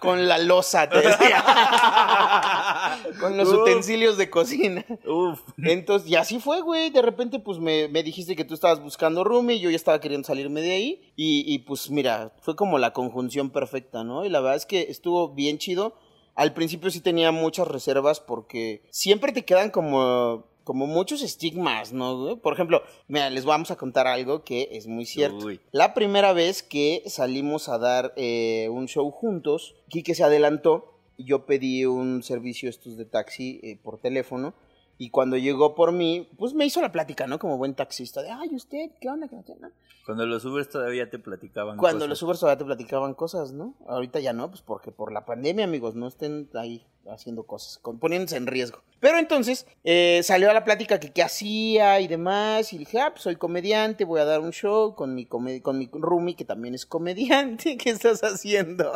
con 0.00 0.26
la 0.26 0.38
losa, 0.38 0.88
te 0.88 1.02
decía? 1.02 1.44
con 3.20 3.36
los 3.36 3.48
Uf. 3.48 3.60
utensilios 3.60 4.16
de 4.16 4.28
cocina. 4.28 4.84
Uf. 5.06 5.40
Entonces, 5.62 6.10
y 6.10 6.16
así 6.16 6.40
fue, 6.40 6.60
güey. 6.62 6.90
De 6.90 7.02
repente, 7.02 7.38
pues 7.38 7.58
me, 7.58 7.86
me 7.88 8.02
dijiste 8.02 8.34
que 8.34 8.44
tú 8.44 8.54
estabas 8.54 8.80
buscando 8.80 9.22
roomie, 9.22 9.60
yo 9.60 9.70
ya 9.70 9.76
estaba 9.76 10.00
queriendo 10.00 10.26
salirme 10.26 10.62
de 10.62 10.72
ahí. 10.72 11.12
Y, 11.14 11.44
y, 11.46 11.60
pues 11.60 11.90
mira, 11.90 12.32
fue 12.40 12.56
como 12.56 12.78
la 12.78 12.92
conjunción 12.92 13.50
perfecta, 13.50 14.02
¿no? 14.02 14.24
Y 14.24 14.30
la 14.30 14.40
verdad 14.40 14.56
es 14.56 14.66
que 14.66 14.82
estuvo 14.90 15.32
bien 15.32 15.58
chido. 15.58 15.96
Al 16.36 16.54
principio 16.54 16.90
sí 16.90 17.00
tenía 17.00 17.32
muchas 17.32 17.66
reservas 17.66 18.20
porque 18.20 18.82
siempre 18.90 19.32
te 19.32 19.44
quedan 19.44 19.70
como, 19.70 20.44
como 20.62 20.86
muchos 20.86 21.22
estigmas, 21.22 21.92
¿no? 21.92 22.38
Por 22.40 22.52
ejemplo, 22.52 22.82
mira, 23.08 23.28
les 23.30 23.44
vamos 23.44 23.72
a 23.72 23.76
contar 23.76 24.06
algo 24.06 24.44
que 24.44 24.68
es 24.70 24.86
muy 24.86 25.06
cierto. 25.06 25.46
Uy. 25.46 25.60
La 25.72 25.94
primera 25.94 26.32
vez 26.32 26.62
que 26.62 27.02
salimos 27.06 27.68
a 27.68 27.78
dar 27.78 28.12
eh, 28.16 28.68
un 28.70 28.86
show 28.86 29.10
juntos, 29.10 29.74
Quique 29.88 30.14
se 30.14 30.22
adelantó 30.22 30.96
yo 31.18 31.46
pedí 31.46 31.84
un 31.84 32.22
servicio 32.22 32.68
estos 32.68 32.96
de 32.96 33.04
taxi 33.04 33.60
eh, 33.62 33.78
por 33.82 33.98
teléfono. 33.98 34.54
Y 34.98 35.10
cuando 35.10 35.36
llegó 35.36 35.74
por 35.74 35.92
mí, 35.92 36.28
pues 36.38 36.54
me 36.54 36.64
hizo 36.64 36.80
la 36.80 36.92
plática, 36.92 37.26
¿no? 37.26 37.38
Como 37.38 37.58
buen 37.58 37.74
taxista, 37.74 38.22
de, 38.22 38.30
ay, 38.30 38.54
¿usted 38.54 38.90
qué 39.00 39.08
onda? 39.08 39.28
¿Qué 39.28 39.36
onda? 39.36 39.70
Cuando 40.06 40.24
los 40.24 40.44
Ubers 40.44 40.70
todavía 40.70 41.10
te 41.10 41.18
platicaban 41.18 41.76
Cuando 41.76 41.98
cosas. 41.98 42.08
los 42.08 42.22
Ubers 42.22 42.40
todavía 42.40 42.58
te 42.58 42.64
platicaban 42.64 43.14
cosas, 43.14 43.52
¿no? 43.52 43.74
Ahorita 43.88 44.20
ya 44.20 44.32
no, 44.32 44.48
pues 44.48 44.62
porque 44.62 44.92
por 44.92 45.12
la 45.12 45.26
pandemia, 45.26 45.64
amigos, 45.64 45.96
no 45.96 46.06
estén 46.06 46.48
ahí 46.54 46.86
haciendo 47.10 47.42
cosas, 47.42 47.80
poniéndose 48.00 48.36
en 48.36 48.46
riesgo. 48.46 48.82
Pero 49.00 49.18
entonces 49.18 49.66
eh, 49.84 50.20
salió 50.22 50.48
a 50.50 50.54
la 50.54 50.64
plática 50.64 50.98
que 51.00 51.12
qué 51.12 51.22
hacía 51.22 52.00
y 52.00 52.08
demás, 52.08 52.72
y 52.72 52.78
dije, 52.78 53.00
ah, 53.00 53.10
pues 53.10 53.22
soy 53.22 53.36
comediante, 53.36 54.04
voy 54.04 54.20
a 54.20 54.24
dar 54.24 54.40
un 54.40 54.52
show 54.52 54.94
con 54.94 55.14
mi, 55.14 55.26
con 55.26 55.44
mi 55.44 55.90
roomie 55.92 56.36
que 56.36 56.44
también 56.44 56.74
es 56.74 56.86
comediante, 56.86 57.76
¿qué 57.78 57.90
estás 57.90 58.22
haciendo? 58.22 58.92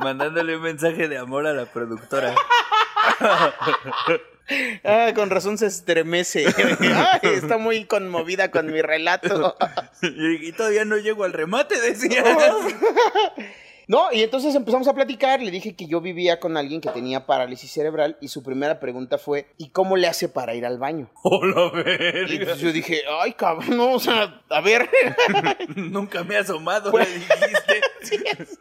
Mandándole 0.00 0.56
un 0.56 0.62
mensaje 0.62 1.08
de 1.08 1.16
amor 1.16 1.46
a 1.46 1.52
la 1.54 1.66
productora. 1.66 2.34
ah, 4.84 5.12
con 5.14 5.30
razón 5.30 5.58
se 5.58 5.66
estremece. 5.66 6.46
Ay, 6.80 7.20
está 7.34 7.58
muy 7.58 7.84
conmovida 7.84 8.50
con 8.50 8.70
mi 8.72 8.82
relato. 8.82 9.56
y, 10.02 10.48
y 10.48 10.52
todavía 10.52 10.84
no 10.84 10.96
llego 10.96 11.24
al 11.24 11.32
remate, 11.32 11.80
decía. 11.80 12.24
No, 13.86 14.12
y 14.12 14.22
entonces 14.22 14.54
empezamos 14.54 14.88
a 14.88 14.94
platicar, 14.94 15.42
le 15.42 15.50
dije 15.50 15.74
que 15.76 15.86
yo 15.86 16.00
vivía 16.00 16.40
con 16.40 16.56
alguien 16.56 16.80
que 16.80 16.88
tenía 16.90 17.26
parálisis 17.26 17.70
cerebral 17.70 18.16
y 18.20 18.28
su 18.28 18.42
primera 18.42 18.80
pregunta 18.80 19.18
fue, 19.18 19.46
¿y 19.58 19.68
cómo 19.70 19.96
le 19.96 20.06
hace 20.06 20.28
para 20.28 20.54
ir 20.54 20.64
al 20.66 20.78
baño? 20.78 21.10
¡Hola, 21.22 21.70
Y 21.74 21.82
verga! 21.82 22.44
pues 22.46 22.60
yo 22.60 22.72
dije, 22.72 23.02
ay, 23.20 23.32
cabrón, 23.34 23.76
no, 23.76 23.92
o 23.92 24.00
sea, 24.00 24.42
a 24.48 24.60
ver, 24.60 24.88
Nunca 25.76 26.24
me 26.24 26.34
he 26.34 26.38
asomado, 26.38 26.90
Pues- 26.90 27.08
le 27.08 27.14
dijiste. 27.14 27.80
Sí, 28.04 28.16
es- 28.38 28.58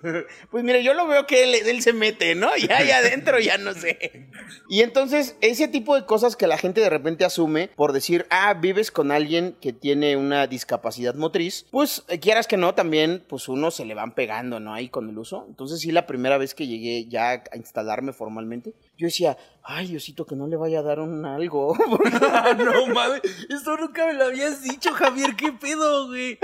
pues 0.52 0.64
mire, 0.64 0.86
yo 0.86 0.94
lo 0.94 1.06
veo 1.06 1.28
que 1.28 1.44
él, 1.44 1.54
él 1.68 1.82
se 1.82 1.92
mete, 1.92 2.34
¿no? 2.34 2.56
Ya 2.56 2.78
ahí 2.78 2.92
adentro 2.92 3.40
ya 3.42 3.58
no 3.58 3.74
sé. 3.74 4.30
Y 4.70 4.84
entonces, 4.84 5.36
ese 5.42 5.68
tipo 5.68 5.96
de 5.98 6.06
cosas 6.06 6.38
que 6.38 6.48
la 6.48 6.58
gente 6.58 6.80
de 6.80 6.90
repente 6.90 7.26
asume 7.26 7.68
por 7.76 7.92
decir, 7.92 8.26
ah, 8.30 8.54
vives 8.54 8.90
con 8.90 9.12
alguien 9.12 9.58
que 9.60 9.74
tiene 9.74 10.16
una 10.16 10.48
discapacidad 10.48 11.16
motriz, 11.16 11.66
pues 11.72 12.06
eh, 12.08 12.22
quieras 12.22 12.48
que 12.48 12.56
no, 12.56 12.74
también, 12.74 13.22
pues 13.28 13.50
uno 13.50 13.70
se 13.70 13.84
le 13.84 13.96
van 13.96 14.16
pegando, 14.16 14.62
¿no? 14.62 14.74
Ahí 14.74 14.88
con 14.88 15.13
el 15.14 15.20
uso. 15.20 15.46
Entonces, 15.48 15.80
sí, 15.80 15.92
la 15.92 16.06
primera 16.06 16.38
vez 16.38 16.54
que 16.54 16.68
llegué 16.68 17.06
ya 17.08 17.32
a 17.32 17.58
instalarme 17.58 18.12
formalmente, 18.14 18.74
yo 18.98 19.08
decía, 19.08 19.38
ay, 19.64 19.88
Diosito, 19.88 20.26
que 20.26 20.36
no 20.36 20.48
le 20.48 20.58
vaya 20.58 20.80
a 20.80 20.84
dar 20.84 21.00
un 21.00 21.26
algo. 21.26 21.76
No 22.58 22.88
mames, 22.94 23.22
esto 23.50 23.78
nunca 23.78 24.06
me 24.08 24.14
lo 24.14 24.26
habías 24.26 24.62
dicho, 24.64 24.92
Javier, 24.94 25.36
¿qué 25.36 25.52
pedo, 25.54 26.08
güey? 26.08 26.38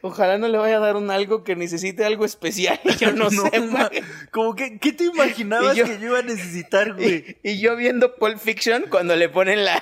Ojalá 0.00 0.38
no 0.38 0.48
le 0.48 0.56
vaya 0.58 0.76
a 0.76 0.80
dar 0.80 0.96
un 0.96 1.10
algo 1.10 1.44
que 1.44 1.54
necesite 1.56 2.04
algo 2.04 2.24
especial 2.24 2.80
yo 2.98 3.12
no, 3.12 3.28
sé. 3.30 3.60
ma- 3.60 3.90
Como 4.30 4.54
que, 4.54 4.78
¿qué 4.78 4.92
te 4.92 5.04
imaginabas 5.04 5.74
Y 5.76 5.80
yo- 5.80 5.84
que 5.84 5.98
yo 5.98 6.06
iba 6.06 6.18
a 6.20 6.22
necesitar, 6.22 6.94
güey? 6.94 7.36
Y, 7.42 7.50
y 7.52 7.60
yo 7.60 7.76
viendo 7.76 8.14
Pulp 8.16 8.38
Fiction 8.38 8.84
cuando 8.90 9.16
le 9.16 9.28
ponen 9.28 9.64
la, 9.64 9.74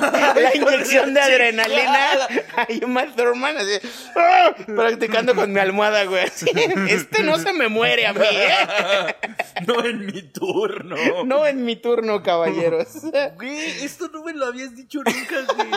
la 0.34 0.54
inyección 0.54 1.14
de 1.14 1.20
adrenalina 1.20 2.12
a 2.56 2.66
Uma 2.84 3.06
Thurman, 3.14 3.56
así, 3.58 3.88
¡ah! 4.16 4.54
practicando 4.66 5.34
con 5.34 5.52
mi 5.52 5.60
almohada, 5.60 6.04
güey. 6.04 6.24
así, 6.24 6.46
este 6.88 7.22
no 7.22 7.38
se 7.38 7.52
me 7.52 7.68
muere 7.68 8.06
a 8.06 8.12
mí, 8.12 8.20
¿eh? 8.22 9.16
No 9.66 9.84
en 9.84 10.04
mi 10.06 10.22
turno. 10.22 10.96
No 11.24 11.46
en 11.46 11.64
mi 11.64 11.76
turno, 11.76 12.22
caballeros. 12.22 12.88
Güey, 13.36 13.84
esto 13.84 14.08
no 14.12 14.22
me 14.22 14.32
lo 14.34 14.46
habías 14.46 14.76
dicho 14.76 15.00
nunca, 15.04 15.54
güey. 15.54 15.70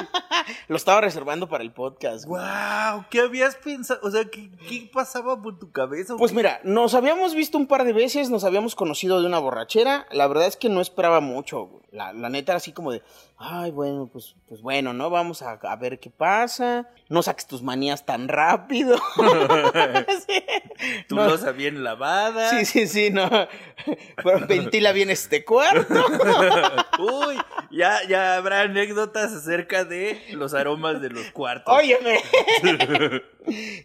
Lo 0.67 0.75
estaba 0.75 1.01
reservando 1.01 1.47
para 1.47 1.63
el 1.63 1.71
podcast. 1.71 2.25
güey. 2.25 2.41
Wow, 2.41 3.05
¿qué 3.09 3.21
habías 3.21 3.55
pensado? 3.55 3.99
O 4.03 4.11
sea, 4.11 4.25
¿qué, 4.25 4.49
qué 4.67 4.89
pasaba 4.93 5.41
por 5.41 5.57
tu 5.57 5.71
cabeza? 5.71 6.15
Pues 6.17 6.33
mira, 6.33 6.59
nos 6.63 6.93
habíamos 6.93 7.35
visto 7.35 7.57
un 7.57 7.67
par 7.67 7.85
de 7.85 7.93
veces, 7.93 8.29
nos 8.29 8.43
habíamos 8.43 8.75
conocido 8.75 9.21
de 9.21 9.27
una 9.27 9.39
borrachera. 9.39 10.05
La 10.11 10.27
verdad 10.27 10.47
es 10.47 10.57
que 10.57 10.69
no 10.69 10.81
esperaba 10.81 11.19
mucho. 11.21 11.61
güey. 11.65 11.83
La, 11.91 12.13
la 12.13 12.29
neta 12.29 12.51
era 12.51 12.57
así 12.57 12.71
como 12.73 12.91
de, 12.91 13.01
ay, 13.41 13.71
bueno, 13.71 14.09
pues, 14.11 14.35
pues 14.49 14.61
bueno, 14.61 14.91
¿no? 14.91 15.09
Vamos 15.09 15.41
a, 15.41 15.51
a 15.51 15.75
ver 15.77 15.99
qué 15.99 16.09
pasa. 16.09 16.89
No 17.07 17.23
saques 17.23 17.47
tus 17.47 17.63
manías 17.63 18.05
tan 18.05 18.27
rápido. 18.27 18.97
Sí. 20.27 20.43
tu 21.07 21.15
no. 21.15 21.27
losa 21.27 21.51
bien 21.51 21.83
lavada. 21.83 22.49
Sí, 22.49 22.65
sí, 22.65 22.87
sí, 22.87 23.09
no. 23.09 23.29
Pero 24.23 24.47
ventila 24.47 24.91
bien 24.91 25.09
este 25.09 25.45
cuarto. 25.45 25.93
Uy, 26.99 27.37
ya, 27.71 27.99
ya 28.07 28.35
habrá 28.35 28.61
anécdotas 28.61 29.31
acerca 29.31 29.85
de 29.85 30.21
los 30.33 30.53
aromas 30.53 31.01
de 31.01 31.09
los 31.09 31.31
cuartos. 31.31 31.73
Óyeme. 31.73 32.19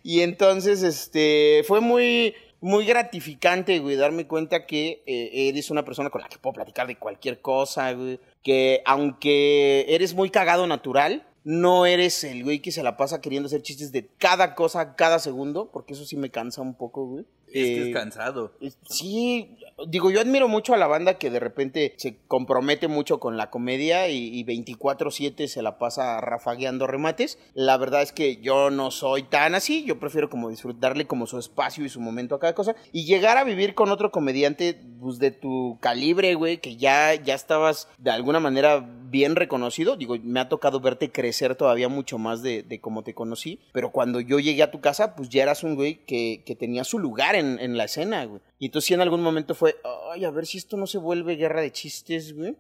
y 0.02 0.20
entonces, 0.20 0.82
este, 0.82 1.62
fue 1.66 1.80
muy, 1.80 2.34
muy 2.60 2.84
gratificante, 2.84 3.78
güey, 3.78 3.96
darme 3.96 4.26
cuenta 4.26 4.66
que 4.66 5.02
eh, 5.06 5.48
eres 5.48 5.70
una 5.70 5.84
persona 5.84 6.10
con 6.10 6.20
la 6.22 6.28
que 6.28 6.38
puedo 6.38 6.54
platicar 6.54 6.86
de 6.86 6.96
cualquier 6.96 7.40
cosa, 7.40 7.92
güey. 7.92 8.18
Que 8.44 8.82
aunque 8.86 9.86
eres 9.88 10.14
muy 10.14 10.30
cagado 10.30 10.68
natural, 10.68 11.26
no 11.42 11.84
eres 11.84 12.22
el 12.24 12.44
güey 12.44 12.60
que 12.60 12.70
se 12.70 12.82
la 12.82 12.96
pasa 12.96 13.20
queriendo 13.20 13.48
hacer 13.48 13.62
chistes 13.62 13.90
de 13.90 14.08
cada 14.18 14.54
cosa, 14.54 14.94
cada 14.94 15.18
segundo, 15.18 15.70
porque 15.72 15.94
eso 15.94 16.04
sí 16.04 16.16
me 16.16 16.30
cansa 16.30 16.62
un 16.62 16.74
poco, 16.74 17.06
güey. 17.06 17.24
Es 17.54 17.66
que 17.68 17.82
Eh, 17.84 17.88
es 17.88 17.94
cansado. 17.94 18.52
es- 18.60 18.78
Sí, 18.88 19.56
digo, 19.88 20.10
yo 20.10 20.20
admiro 20.20 20.48
mucho 20.48 20.74
a 20.74 20.76
la 20.76 20.86
banda 20.86 21.18
que 21.18 21.30
de 21.30 21.38
repente 21.40 21.94
se 21.98 22.16
compromete 22.26 22.88
mucho 22.88 23.20
con 23.20 23.36
la 23.36 23.50
comedia 23.50 24.08
y, 24.08 24.28
y 24.38 24.44
24/7 24.44 25.46
se 25.48 25.62
la 25.62 25.78
pasa 25.78 26.20
rafagueando 26.20 26.86
remates. 26.86 27.38
La 27.54 27.76
verdad 27.76 28.02
es 28.02 28.12
que 28.12 28.36
yo 28.36 28.70
no 28.70 28.90
soy 28.90 29.22
tan 29.22 29.54
así, 29.54 29.84
yo 29.84 29.98
prefiero 30.00 30.28
como 30.30 30.50
disfrutarle 30.50 31.06
como 31.06 31.26
su 31.26 31.38
espacio 31.38 31.84
y 31.84 31.88
su 31.88 32.00
momento 32.00 32.34
a 32.34 32.40
cada 32.40 32.54
cosa. 32.54 32.74
Y 32.92 33.04
llegar 33.04 33.36
a 33.38 33.44
vivir 33.44 33.74
con 33.74 33.90
otro 33.90 34.10
comediante 34.10 34.80
pues, 35.00 35.18
de 35.18 35.30
tu 35.30 35.78
calibre, 35.80 36.34
güey, 36.34 36.58
que 36.58 36.76
ya, 36.76 37.14
ya 37.14 37.34
estabas 37.34 37.88
de 37.98 38.10
alguna 38.10 38.40
manera 38.40 38.80
bien 39.14 39.36
reconocido. 39.36 39.94
Digo, 39.94 40.16
me 40.24 40.40
ha 40.40 40.48
tocado 40.48 40.80
verte 40.80 41.12
crecer 41.12 41.54
todavía 41.54 41.88
mucho 41.88 42.18
más 42.18 42.42
de, 42.42 42.64
de 42.64 42.80
como 42.80 43.04
te 43.04 43.14
conocí. 43.14 43.60
Pero 43.72 43.92
cuando 43.92 44.18
yo 44.18 44.40
llegué 44.40 44.64
a 44.64 44.72
tu 44.72 44.80
casa, 44.80 45.14
pues 45.14 45.28
ya 45.28 45.44
eras 45.44 45.62
un 45.62 45.76
güey 45.76 46.04
que, 46.04 46.42
que 46.44 46.56
tenía 46.56 46.82
su 46.82 46.98
lugar 46.98 47.36
en, 47.36 47.60
en 47.60 47.76
la 47.76 47.84
escena, 47.84 48.24
güey. 48.24 48.40
Y 48.58 48.66
entonces 48.66 48.88
sí 48.88 48.94
en 48.94 49.00
algún 49.00 49.22
momento 49.22 49.54
fue, 49.54 49.76
ay, 50.12 50.24
a 50.24 50.30
ver 50.30 50.46
si 50.46 50.58
esto 50.58 50.76
no 50.76 50.88
se 50.88 50.98
vuelve 50.98 51.36
guerra 51.36 51.60
de 51.60 51.70
chistes, 51.70 52.34
güey. 52.34 52.56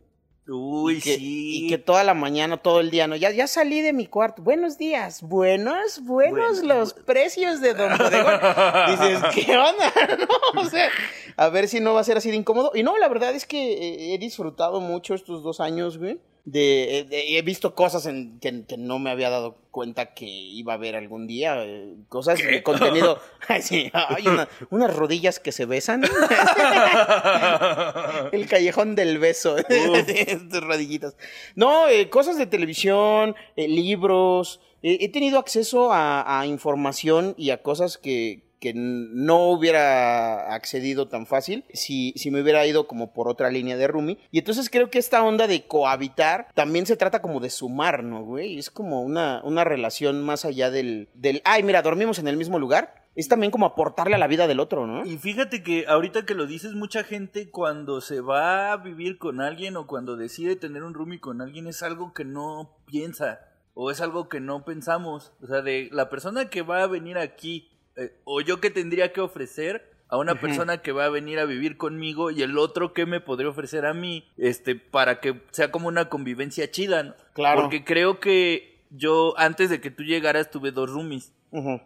Uy, 0.46 0.98
y 0.98 1.00
que, 1.00 1.16
sí. 1.16 1.64
Y 1.64 1.68
que 1.68 1.78
toda 1.78 2.04
la 2.04 2.14
mañana, 2.14 2.58
todo 2.58 2.78
el 2.78 2.90
día, 2.92 3.08
¿no? 3.08 3.16
Ya, 3.16 3.32
ya 3.32 3.48
salí 3.48 3.80
de 3.80 3.92
mi 3.92 4.06
cuarto. 4.06 4.40
Buenos 4.40 4.78
días. 4.78 5.22
Buenos, 5.22 6.04
buenos 6.04 6.60
Bueno, 6.60 6.74
los 6.74 6.94
precios 6.94 7.60
de 7.60 7.74
Don 7.74 7.98
Bodegón. 7.98 8.40
Dices, 8.90 9.22
¿qué 9.34 9.56
onda? 9.56 9.92
¿No? 10.20 10.60
O 10.60 10.66
sea, 10.66 10.88
a 11.36 11.48
ver 11.48 11.66
si 11.66 11.80
no 11.80 11.94
va 11.94 12.02
a 12.02 12.04
ser 12.04 12.16
así 12.16 12.30
de 12.30 12.36
incómodo. 12.36 12.70
Y 12.74 12.84
no, 12.84 12.96
la 12.96 13.08
verdad 13.08 13.34
es 13.34 13.44
que 13.44 14.14
he 14.14 14.18
disfrutado 14.18 14.80
mucho 14.80 15.14
estos 15.14 15.42
dos 15.42 15.58
años, 15.58 15.98
güey. 15.98 16.20
De, 16.46 17.06
de- 17.08 17.38
he 17.38 17.42
visto 17.42 17.74
cosas 17.74 18.04
en, 18.04 18.38
que, 18.38 18.66
que 18.66 18.76
no 18.76 18.98
me 18.98 19.10
había 19.10 19.30
dado 19.30 19.56
cuenta 19.70 20.12
que 20.12 20.26
iba 20.26 20.74
a 20.74 20.76
ver 20.76 20.94
algún 20.94 21.26
día. 21.26 21.56
eh, 21.64 21.94
cosas 22.10 22.38
de 22.38 22.62
contenido. 22.62 23.18
Ay, 23.48 23.62
sí, 23.62 23.90
hay 23.94 24.28
una- 24.28 24.46
unas 24.70 24.94
rodillas 24.94 25.40
que 25.40 25.52
se 25.52 25.64
besan. 25.64 26.04
El 28.32 28.46
callejón 28.48 28.94
del 28.94 29.18
beso. 29.18 29.56
Tus 30.50 30.60
rodillitas. 30.64 31.16
No, 31.54 31.88
eh, 31.88 32.08
cosas 32.10 32.36
de 32.38 32.46
televisión, 32.46 33.34
eh, 33.56 33.68
libros. 33.68 34.60
Eh, 34.82 34.98
he 35.00 35.08
tenido 35.08 35.38
acceso 35.38 35.92
a, 35.92 36.40
a 36.40 36.46
información 36.46 37.34
y 37.38 37.50
a 37.50 37.62
cosas 37.62 37.96
que, 37.98 38.42
que 38.64 38.72
no 38.74 39.50
hubiera 39.50 40.54
accedido 40.54 41.06
tan 41.06 41.26
fácil 41.26 41.66
si, 41.74 42.14
si 42.16 42.30
me 42.30 42.40
hubiera 42.40 42.66
ido 42.66 42.86
como 42.86 43.12
por 43.12 43.28
otra 43.28 43.50
línea 43.50 43.76
de 43.76 43.86
Rumi. 43.86 44.16
Y 44.30 44.38
entonces 44.38 44.70
creo 44.70 44.88
que 44.88 44.98
esta 44.98 45.22
onda 45.22 45.46
de 45.46 45.66
cohabitar 45.66 46.48
también 46.54 46.86
se 46.86 46.96
trata 46.96 47.20
como 47.20 47.40
de 47.40 47.50
sumar, 47.50 48.02
¿no, 48.02 48.24
güey? 48.24 48.56
Es 48.58 48.70
como 48.70 49.02
una, 49.02 49.42
una 49.44 49.64
relación 49.64 50.24
más 50.24 50.46
allá 50.46 50.70
del, 50.70 51.10
del, 51.12 51.42
ay, 51.44 51.62
mira, 51.62 51.82
dormimos 51.82 52.18
en 52.18 52.26
el 52.26 52.38
mismo 52.38 52.58
lugar. 52.58 53.04
Es 53.14 53.28
también 53.28 53.50
como 53.52 53.66
aportarle 53.66 54.14
a 54.14 54.18
la 54.18 54.28
vida 54.28 54.46
del 54.46 54.60
otro, 54.60 54.86
¿no? 54.86 55.04
Y 55.04 55.18
fíjate 55.18 55.62
que 55.62 55.84
ahorita 55.86 56.24
que 56.24 56.34
lo 56.34 56.46
dices, 56.46 56.72
mucha 56.72 57.04
gente 57.04 57.50
cuando 57.50 58.00
se 58.00 58.22
va 58.22 58.72
a 58.72 58.78
vivir 58.78 59.18
con 59.18 59.42
alguien 59.42 59.76
o 59.76 59.86
cuando 59.86 60.16
decide 60.16 60.56
tener 60.56 60.84
un 60.84 60.94
roomie 60.94 61.20
con 61.20 61.42
alguien 61.42 61.66
es 61.66 61.82
algo 61.82 62.14
que 62.14 62.24
no 62.24 62.78
piensa 62.86 63.40
o 63.74 63.90
es 63.90 64.00
algo 64.00 64.30
que 64.30 64.40
no 64.40 64.64
pensamos. 64.64 65.32
O 65.42 65.48
sea, 65.48 65.60
de 65.60 65.90
la 65.92 66.08
persona 66.08 66.48
que 66.48 66.62
va 66.62 66.82
a 66.82 66.86
venir 66.86 67.18
aquí 67.18 67.68
eh, 67.96 68.12
o 68.24 68.40
yo 68.40 68.60
que 68.60 68.70
tendría 68.70 69.12
que 69.12 69.20
ofrecer 69.20 69.94
a 70.08 70.16
una 70.16 70.34
persona 70.36 70.78
que 70.78 70.92
va 70.92 71.06
a 71.06 71.10
venir 71.10 71.38
a 71.38 71.44
vivir 71.44 71.76
conmigo 71.76 72.30
y 72.30 72.42
el 72.42 72.58
otro 72.58 72.92
que 72.92 73.06
me 73.06 73.20
podría 73.20 73.48
ofrecer 73.48 73.86
a 73.86 73.94
mí, 73.94 74.28
este, 74.36 74.76
para 74.76 75.20
que 75.20 75.40
sea 75.50 75.70
como 75.70 75.88
una 75.88 76.08
convivencia 76.08 76.70
chida, 76.70 77.02
¿no? 77.02 77.14
Claro. 77.32 77.62
Porque 77.62 77.84
creo 77.84 78.20
que 78.20 78.84
yo 78.90 79.34
antes 79.38 79.70
de 79.70 79.80
que 79.80 79.90
tú 79.90 80.02
llegaras 80.04 80.50
tuve 80.50 80.70
dos 80.70 80.90
roomies. 80.90 81.32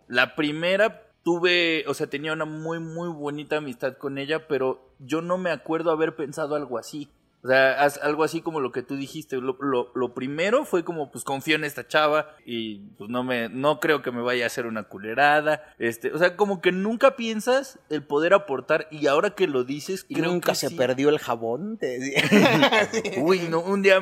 La 0.08 0.34
primera 0.34 1.02
tuve, 1.22 1.84
o 1.86 1.94
sea, 1.94 2.06
tenía 2.06 2.32
una 2.32 2.46
muy, 2.46 2.80
muy 2.80 3.08
bonita 3.10 3.58
amistad 3.58 3.98
con 3.98 4.16
ella, 4.16 4.48
pero 4.48 4.94
yo 4.98 5.20
no 5.20 5.36
me 5.36 5.50
acuerdo 5.50 5.90
haber 5.90 6.16
pensado 6.16 6.54
algo 6.54 6.78
así. 6.78 7.10
O 7.42 7.46
sea, 7.48 7.84
haz- 7.84 8.00
algo 8.02 8.24
así 8.24 8.40
como 8.40 8.60
lo 8.60 8.72
que 8.72 8.82
tú 8.82 8.96
dijiste. 8.96 9.36
Lo, 9.36 9.56
lo- 9.60 9.92
lo 9.94 10.12
primero 10.14 10.64
fue 10.64 10.82
como, 10.84 11.10
pues 11.12 11.22
confío 11.24 11.54
en 11.54 11.62
esta 11.64 11.86
chava 11.86 12.34
y 12.44 12.78
pues 12.98 13.08
no 13.10 13.22
me, 13.22 13.48
no 13.48 13.78
creo 13.78 14.02
que 14.02 14.10
me 14.10 14.22
vaya 14.22 14.44
a 14.44 14.46
hacer 14.48 14.66
una 14.66 14.82
culerada. 14.84 15.62
Este, 15.78 16.12
o 16.12 16.18
sea, 16.18 16.36
como 16.36 16.60
que 16.60 16.72
nunca 16.72 17.14
piensas 17.14 17.78
el 17.90 18.02
poder 18.02 18.34
aportar 18.34 18.88
y 18.90 19.06
ahora 19.06 19.30
que 19.30 19.46
lo 19.46 19.62
dices, 19.64 20.04
Y 20.08 20.14
creo 20.16 20.32
nunca 20.32 20.52
que 20.52 20.56
se 20.56 20.68
sí. 20.68 20.74
perdió 20.76 21.10
el 21.10 21.18
jabón. 21.20 21.78
Uy, 23.18 23.40
no, 23.48 23.60
un 23.60 23.82
día, 23.82 24.00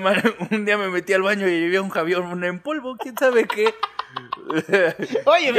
un 0.50 0.64
día 0.64 0.78
me 0.78 0.88
metí 0.88 1.12
al 1.12 1.23
baño 1.23 1.47
y 1.49 1.64
había 1.64 1.83
un 1.83 1.90
Javier 1.90 2.23
en 2.43 2.61
polvo, 2.61 2.97
quién 2.97 3.16
sabe 3.19 3.47
qué. 3.47 3.75
Oye, 5.26 5.52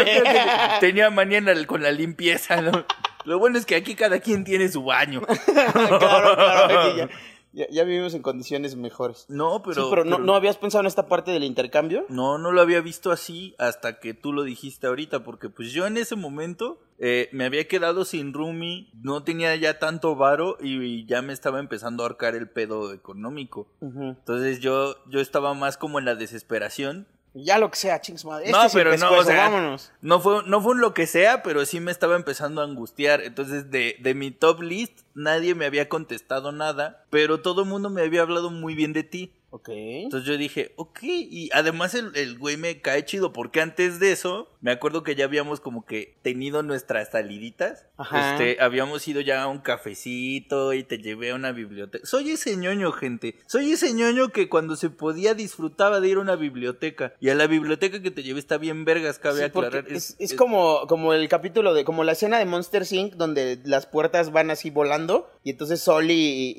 tenía 0.79 1.07
el- 1.07 1.67
con 1.67 1.83
la 1.83 1.91
limpieza, 1.91 2.61
¿no? 2.61 2.85
Lo 3.25 3.39
bueno 3.39 3.57
es 3.59 3.65
que 3.65 3.75
aquí 3.75 3.93
cada 3.95 4.19
quien 4.19 4.43
tiene 4.45 4.69
su 4.69 4.83
baño. 4.83 5.21
claro, 5.21 5.99
claro, 5.99 6.81
aquí 6.81 6.97
ya, 6.97 7.09
ya, 7.57 7.65
ya 7.71 7.83
vivimos 7.83 8.13
en 8.13 8.21
condiciones 8.21 8.75
mejores. 8.75 9.25
No, 9.29 9.63
pero. 9.63 9.83
sí, 9.83 9.87
pero, 9.89 10.05
no, 10.05 10.17
pero- 10.17 10.25
¿no 10.25 10.35
habías 10.35 10.57
pensado 10.57 10.81
en 10.81 10.87
esta 10.87 11.07
parte 11.07 11.31
del 11.31 11.43
intercambio? 11.43 12.05
No, 12.07 12.37
no 12.37 12.51
lo 12.51 12.61
había 12.61 12.81
visto 12.81 13.11
así 13.11 13.55
hasta 13.57 13.99
que 13.99 14.13
tú 14.13 14.31
lo 14.31 14.43
dijiste 14.43 14.85
ahorita, 14.87 15.23
porque 15.23 15.49
pues 15.49 15.71
yo 15.71 15.87
en 15.87 15.97
ese 15.97 16.15
momento 16.15 16.79
eh, 16.99 17.29
me 17.31 17.45
había 17.45 17.67
quedado 17.67 18.05
sin 18.05 18.31
roomie, 18.33 18.89
no 19.01 19.23
tenía 19.23 19.55
ya 19.55 19.79
tanto 19.79 20.15
varo 20.15 20.57
y 20.61 21.05
ya 21.07 21.21
me 21.21 21.33
estaba 21.33 21.59
empezando 21.59 22.03
a 22.03 22.05
ahorcar 22.05 22.35
el 22.35 22.49
pedo 22.49 22.93
económico. 22.93 23.67
Entonces 23.81 24.59
yo, 24.59 24.95
yo 25.09 25.19
estaba 25.19 25.53
más 25.55 25.77
como 25.77 25.97
en 25.99 26.05
la 26.05 26.15
desesperación 26.15 27.07
Ya 27.43 27.57
lo 27.57 27.69
que 27.69 27.77
sea, 27.77 28.01
chings 28.01 28.25
madre. 28.25 28.51
No, 28.51 28.65
Este 28.65 28.77
pero 28.77 28.97
no, 28.97 29.11
o 29.11 29.23
sea, 29.23 29.49
vámonos. 29.49 29.91
No 30.01 30.19
fue, 30.19 30.41
no 30.45 30.61
fue 30.61 30.71
un 30.71 30.81
lo 30.81 30.93
que 30.93 31.07
sea, 31.07 31.43
pero 31.43 31.65
sí 31.65 31.79
me 31.79 31.91
estaba 31.91 32.15
empezando 32.15 32.61
a 32.61 32.63
angustiar. 32.63 33.21
Entonces, 33.21 33.69
de, 33.71 33.97
de 33.99 34.13
mi 34.13 34.31
top 34.31 34.61
list, 34.61 35.01
nadie 35.13 35.55
me 35.55 35.65
había 35.65 35.89
contestado 35.89 36.51
nada, 36.51 37.05
pero 37.09 37.41
todo 37.41 37.63
el 37.63 37.69
mundo 37.69 37.89
me 37.89 38.01
había 38.01 38.21
hablado 38.21 38.49
muy 38.49 38.75
bien 38.75 38.93
de 38.93 39.03
ti. 39.03 39.33
Ok. 39.57 39.69
Entonces 39.69 40.27
yo 40.29 40.37
dije, 40.37 40.73
ok, 40.75 40.99
y 41.03 41.49
además 41.53 41.95
el, 41.95 42.15
el 42.15 42.37
güey 42.37 42.57
me 42.57 42.79
cae 42.81 43.03
chido, 43.05 43.33
porque 43.33 43.59
antes 43.61 43.99
de 43.99 44.11
eso, 44.11 44.49
me 44.61 44.71
acuerdo 44.71 45.03
que 45.03 45.15
ya 45.15 45.25
habíamos 45.25 45.59
como 45.59 45.85
que 45.85 46.15
tenido 46.21 46.61
nuestras 46.63 47.09
saliditas. 47.11 47.85
Ajá. 47.97 48.31
Este, 48.33 48.61
habíamos 48.61 49.07
ido 49.07 49.21
ya 49.21 49.41
a 49.41 49.47
un 49.47 49.59
cafecito 49.59 50.73
y 50.73 50.83
te 50.83 50.99
llevé 50.99 51.31
a 51.31 51.35
una 51.35 51.51
biblioteca. 51.51 52.05
Soy 52.05 52.31
ese 52.31 52.55
ñoño, 52.55 52.91
gente. 52.91 53.35
Soy 53.47 53.71
ese 53.71 53.93
ñoño 53.93 54.29
que 54.29 54.47
cuando 54.49 54.75
se 54.75 54.89
podía 54.89 55.33
disfrutaba 55.33 55.99
de 55.99 56.07
ir 56.09 56.17
a 56.17 56.21
una 56.21 56.35
biblioteca. 56.35 57.13
Y 57.19 57.29
a 57.29 57.35
la 57.35 57.47
biblioteca 57.47 58.01
que 58.01 58.11
te 58.11 58.23
llevé 58.23 58.39
está 58.39 58.57
bien 58.57 58.85
vergas, 58.85 59.17
cabe 59.19 59.39
Sí, 59.39 59.43
aclarar. 59.45 59.85
es, 59.89 60.15
es 60.19 60.33
como, 60.35 60.85
como 60.87 61.13
el 61.13 61.27
capítulo 61.29 61.73
de, 61.73 61.83
como 61.83 62.03
la 62.03 62.11
escena 62.11 62.37
de 62.37 62.45
Monster 62.45 62.83
Inc. 62.91 63.13
donde 63.15 63.59
las 63.65 63.85
puertas 63.87 64.31
van 64.31 64.51
así 64.51 64.69
volando 64.69 65.29
y 65.43 65.49
entonces 65.51 65.81
Sol 65.81 66.11
y, 66.11 66.13
y, 66.13 66.53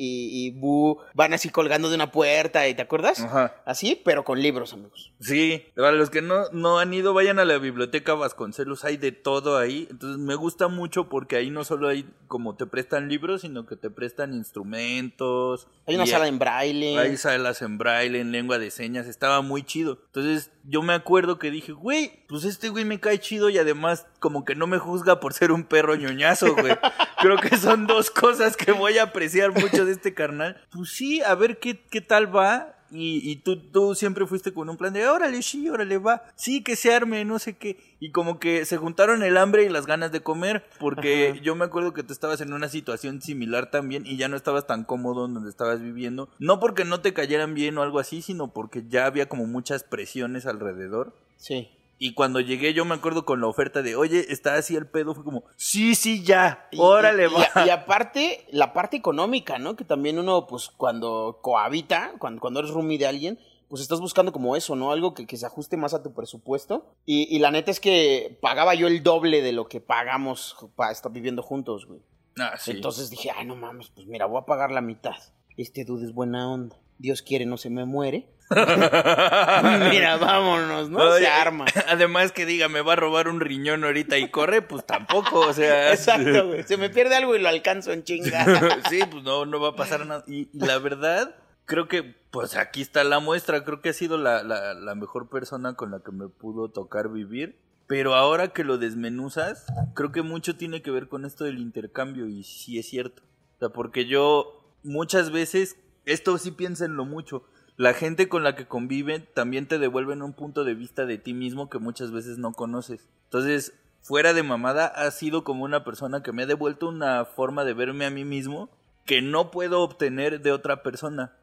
y 0.47 0.50
Boo 0.50 0.99
van 1.14 1.33
así 1.35 1.49
colgando 1.50 1.88
de 1.88 1.95
una 1.95 2.11
puerta 2.11 2.67
y 2.69 2.75
¿te 2.75 2.83
acuerdas? 2.88 3.21
Ajá. 3.21 3.54
Así, 3.64 4.00
pero 4.04 4.25
con 4.25 4.40
libros, 4.40 4.73
amigos. 4.73 5.12
Sí, 5.21 5.66
para 5.76 5.92
los 5.92 6.11
que 6.11 6.23
no, 6.23 6.45
no 6.52 6.78
han 6.78 6.92
ido, 6.95 7.14
vayan 7.14 7.38
a 7.38 7.45
la 7.45 7.59
biblioteca 7.59 8.14
Vasconcelos, 8.14 8.85
hay 8.85 8.97
de 8.97 9.12
todo 9.12 9.59
ahí. 9.59 9.87
Entonces 9.90 10.18
me 10.18 10.35
gusta 10.35 10.68
mucho 10.68 11.09
porque 11.09 11.37
ahí 11.37 11.50
no 11.50 11.64
solo 11.64 11.88
hay 11.88 12.09
como 12.26 12.57
te 12.57 12.66
prestan 12.66 13.09
libros, 13.09 13.42
sino 13.42 13.66
que 13.66 13.76
te 13.76 13.90
prestan 13.90 14.33
instrumentos. 14.35 15.68
Hay 15.87 15.97
una 15.97 16.07
sala 16.07 16.28
en 16.28 16.38
braille. 16.38 16.99
Hay 16.99 17.16
salas 17.16 17.62
en 17.62 17.78
braille, 17.78 18.21
en 18.21 18.33
lengua 18.33 18.59
de 18.59 18.71
señas, 18.71 19.07
estaba 19.07 19.42
muy 19.42 19.62
chido. 19.62 19.99
Entonces 20.07 20.50
yo 20.64 20.83
me 20.83 20.92
acuerdo 20.92 21.38
que 21.38 21.50
dije, 21.50 21.73
güey, 21.73 22.25
pues 22.28 22.45
este 22.45 22.68
güey 22.68 22.85
me 22.85 23.00
cae 23.00 23.18
chido 23.18 23.49
y 23.50 23.59
además 23.59 24.07
como 24.21 24.45
que 24.45 24.54
no 24.54 24.66
me 24.66 24.78
juzga 24.78 25.21
por 25.21 25.33
ser 25.33 25.52
un 25.52 25.64
perro 25.64 25.97
ñoñazo, 25.97 26.54
güey. 26.54 26.76
Creo 27.21 27.37
que 27.38 27.57
son 27.57 27.87
dos 27.87 28.11
cosas 28.11 28.57
que 28.57 28.73
voy 28.73 28.99
a 28.99 29.04
apreciar 29.04 29.52
mucho 29.52 29.85
de 29.85 29.92
este 29.92 30.14
carnal. 30.14 30.62
Pues 30.71 30.90
sí, 30.90 31.21
a 31.23 31.35
ver 31.35 31.59
qué, 31.59 31.80
qué 31.90 32.00
tal 32.00 32.35
va. 32.35 32.78
Y, 32.90 33.30
y 33.30 33.37
tú, 33.37 33.57
tú 33.71 33.95
siempre 33.95 34.26
fuiste 34.26 34.52
con 34.52 34.68
un 34.68 34.76
plan 34.76 34.92
de, 34.92 35.07
órale, 35.07 35.42
sí, 35.42 35.68
órale, 35.68 35.99
va. 35.99 36.23
Sí, 36.37 36.62
que 36.62 36.76
se 36.76 36.95
arme, 36.95 37.25
no 37.25 37.38
sé 37.38 37.57
qué. 37.57 37.78
Y 38.00 38.12
como 38.12 38.38
que 38.38 38.64
se 38.64 38.76
juntaron 38.76 39.23
el 39.23 39.37
hambre 39.37 39.64
y 39.64 39.68
las 39.68 39.87
ganas 39.87 40.12
de 40.12 40.23
comer. 40.23 40.64
Porque 40.78 41.30
Ajá. 41.30 41.40
yo 41.42 41.54
me 41.54 41.64
acuerdo 41.64 41.92
que 41.92 42.02
tú 42.02 42.12
estabas 42.12 42.40
en 42.40 42.52
una 42.52 42.68
situación 42.68 43.21
similar 43.21 43.71
también 43.71 44.07
y 44.07 44.16
ya 44.16 44.28
no 44.28 44.37
estabas 44.37 44.66
tan 44.66 44.85
cómodo 44.85 45.26
en 45.26 45.35
donde 45.35 45.50
estabas 45.50 45.80
viviendo. 45.80 46.28
No 46.38 46.61
porque 46.61 46.85
no 46.85 47.00
te 47.00 47.12
cayeran 47.12 47.54
bien 47.54 47.76
o 47.78 47.83
algo 47.83 47.99
así, 47.99 48.23
sino 48.23 48.52
porque 48.52 48.85
ya 48.88 49.07
había 49.07 49.28
como 49.28 49.47
muchas 49.47 49.85
presiones 49.85 50.47
alrededor. 50.47 51.14
Sí. 51.37 51.68
Y 51.99 52.14
cuando 52.14 52.40
llegué 52.40 52.75
yo 52.75 52.85
me 52.85 52.95
acuerdo 52.95 53.25
con 53.25 53.40
la 53.40 53.49
oferta 53.49 53.83
de, 53.83 53.97
oye, 53.97 54.26
está 54.33 54.55
así 54.55 54.76
el 54.76 54.87
pedo, 54.87 55.14
fue 55.14 55.25
como, 55.25 55.45
sí, 55.57 55.95
sí, 55.95 56.23
ya, 56.23 56.69
Y- 56.71 56.78
órale, 56.81 57.26
y, 57.26 57.33
va. 57.33 57.64
y- 57.64 57.69
y 57.69 57.71
aparte, 57.71 58.47
la 58.52 58.73
parte 58.73 58.97
económica, 58.97 59.59
¿no? 59.59 59.75
Que 59.76 59.85
también 59.85 60.19
uno, 60.19 60.47
pues, 60.47 60.69
cuando 60.69 61.40
cohabita, 61.43 62.12
cuando, 62.19 62.40
cuando 62.40 62.61
eres 62.61 62.71
roomie 62.73 62.99
de 62.99 63.07
alguien, 63.07 63.38
pues 63.69 63.83
estás 63.83 64.00
buscando 64.00 64.33
como 64.33 64.57
eso, 64.57 64.76
¿no? 64.76 64.93
Algo 64.93 65.12
que, 65.12 65.26
que 65.26 65.37
se 65.37 65.45
ajuste 65.45 65.76
más 65.76 65.93
a 65.93 66.02
tu 66.02 66.14
presupuesto. 66.14 66.87
Y, 67.05 67.35
y 67.35 67.38
la 67.40 67.50
neta 67.50 67.71
es 67.71 67.81
que 67.81 68.38
pagaba 68.40 68.75
yo 68.75 68.87
el 68.87 69.02
doble 69.02 69.43
de 69.43 69.52
lo 69.52 69.69
que 69.69 69.81
pagamos 69.81 70.57
para 70.76 70.93
estar 70.93 71.12
viviendo 71.12 71.43
juntos, 71.43 71.85
güey. 71.87 72.00
Ah, 72.38 72.55
sí. 72.57 72.71
Entonces 72.71 73.11
dije, 73.11 73.31
ay, 73.35 73.45
no 73.45 73.57
mames, 73.57 73.90
pues 73.90 74.07
mira, 74.07 74.25
voy 74.26 74.40
a 74.40 74.47
pagar 74.47 74.71
la 74.71 74.81
mitad. 74.81 75.17
Este 75.57 75.85
dude 75.85 76.07
es 76.07 76.14
buena 76.14 76.49
onda. 76.50 76.76
Dios 76.99 77.23
quiere, 77.23 77.47
no 77.47 77.57
se 77.57 77.71
me 77.71 77.85
muere. 77.85 78.28
mira, 79.90 80.17
vámonos, 80.17 80.88
¿no? 80.88 80.99
Oye, 80.99 81.21
se 81.21 81.28
arma. 81.28 81.67
Además 81.87 82.33
que 82.33 82.47
diga, 82.47 82.69
me 82.69 82.81
va 82.81 82.95
a 82.95 82.97
robar 82.97 83.28
un 83.28 83.40
riñón 83.40 83.85
ahorita 83.85 84.19
y 84.19 84.31
corre, 84.31 84.62
pues 84.62 84.87
tampoco, 84.87 85.40
o 85.40 85.52
sea. 85.52 85.93
Exacto, 85.93 86.49
güey. 86.49 86.62
Se 86.64 86.76
me 86.76 86.88
pierde 86.90 87.17
algo 87.17 87.37
y 87.37 87.40
lo 87.40 87.49
alcanzo 87.49 87.93
en 87.93 88.05
chinga. 88.05 88.45
sí, 88.90 89.00
pues 89.11 89.23
no, 89.23 89.45
no 89.45 89.61
va 89.61 89.71
a 89.71 89.76
pasar 89.76 90.07
nada. 90.07 90.25
Y, 90.26 90.49
la 90.52 90.78
verdad, 90.78 91.37
creo 91.67 91.88
que, 91.88 92.02
pues 92.31 92.57
aquí 92.57 92.81
está 92.81 93.05
la 93.05 93.21
muestra. 93.21 93.64
Creo 93.64 93.83
que 93.83 93.90
ha 93.90 93.95
sido 93.95 94.17
la, 94.17 94.43
la, 94.43 94.75
la 94.75 94.95
mejor 94.95 95.28
persona 95.28 95.75
con 95.75 95.90
la 95.90 96.00
que 96.00 96.12
me 96.12 96.28
pudo 96.28 96.71
tocar 96.71 97.11
vivir. 97.11 97.61
Pero 97.87 98.14
ahora 98.14 98.49
que 98.49 98.64
lo 98.64 98.76
desmenuzas, 98.76 99.67
creo 99.95 100.12
que 100.12 100.23
mucho 100.23 100.57
tiene 100.57 100.83
que 100.83 100.90
ver 100.90 101.09
con 101.09 101.25
esto 101.25 101.45
del 101.45 101.59
intercambio. 101.59 102.26
Y 102.26 102.45
sí 102.45 102.78
es 102.78 102.88
cierto. 102.88 103.23
O 103.57 103.59
sea, 103.59 103.69
porque 103.71 104.07
yo 104.07 104.59
muchas 104.83 105.31
veces, 105.31 105.76
esto 106.12 106.37
sí 106.38 106.50
piénsenlo 106.50 107.05
mucho. 107.05 107.45
La 107.77 107.95
gente 107.95 108.29
con 108.29 108.43
la 108.43 108.57
que 108.57 108.66
conviven 108.66 109.27
también 109.35 109.66
te 109.68 109.79
devuelven 109.79 110.23
un 110.23 110.33
punto 110.33 110.64
de 110.64 110.75
vista 110.75 111.07
de 111.07 111.16
ti 111.18 111.33
mismo 111.35 111.71
que 111.71 111.79
muchas 111.79 112.11
veces 112.11 112.38
no 112.38 112.53
conoces. 112.53 113.07
Entonces, 113.25 113.73
fuera 114.03 114.33
de 114.33 114.42
mamada, 114.42 114.87
ha 114.87 115.11
sido 115.12 115.44
como 115.44 115.64
una 115.64 115.85
persona 115.85 116.23
que 116.23 116.33
me 116.33 116.42
ha 116.42 116.47
devuelto 116.47 116.88
una 116.88 117.25
forma 117.25 117.64
de 117.64 117.75
verme 117.75 118.05
a 118.05 118.11
mí 118.11 118.25
mismo 118.25 118.68
que 119.07 119.23
no 119.23 119.51
puedo 119.53 119.81
obtener 119.83 120.40
de 120.40 120.51
otra 120.53 120.83
persona. 120.83 121.37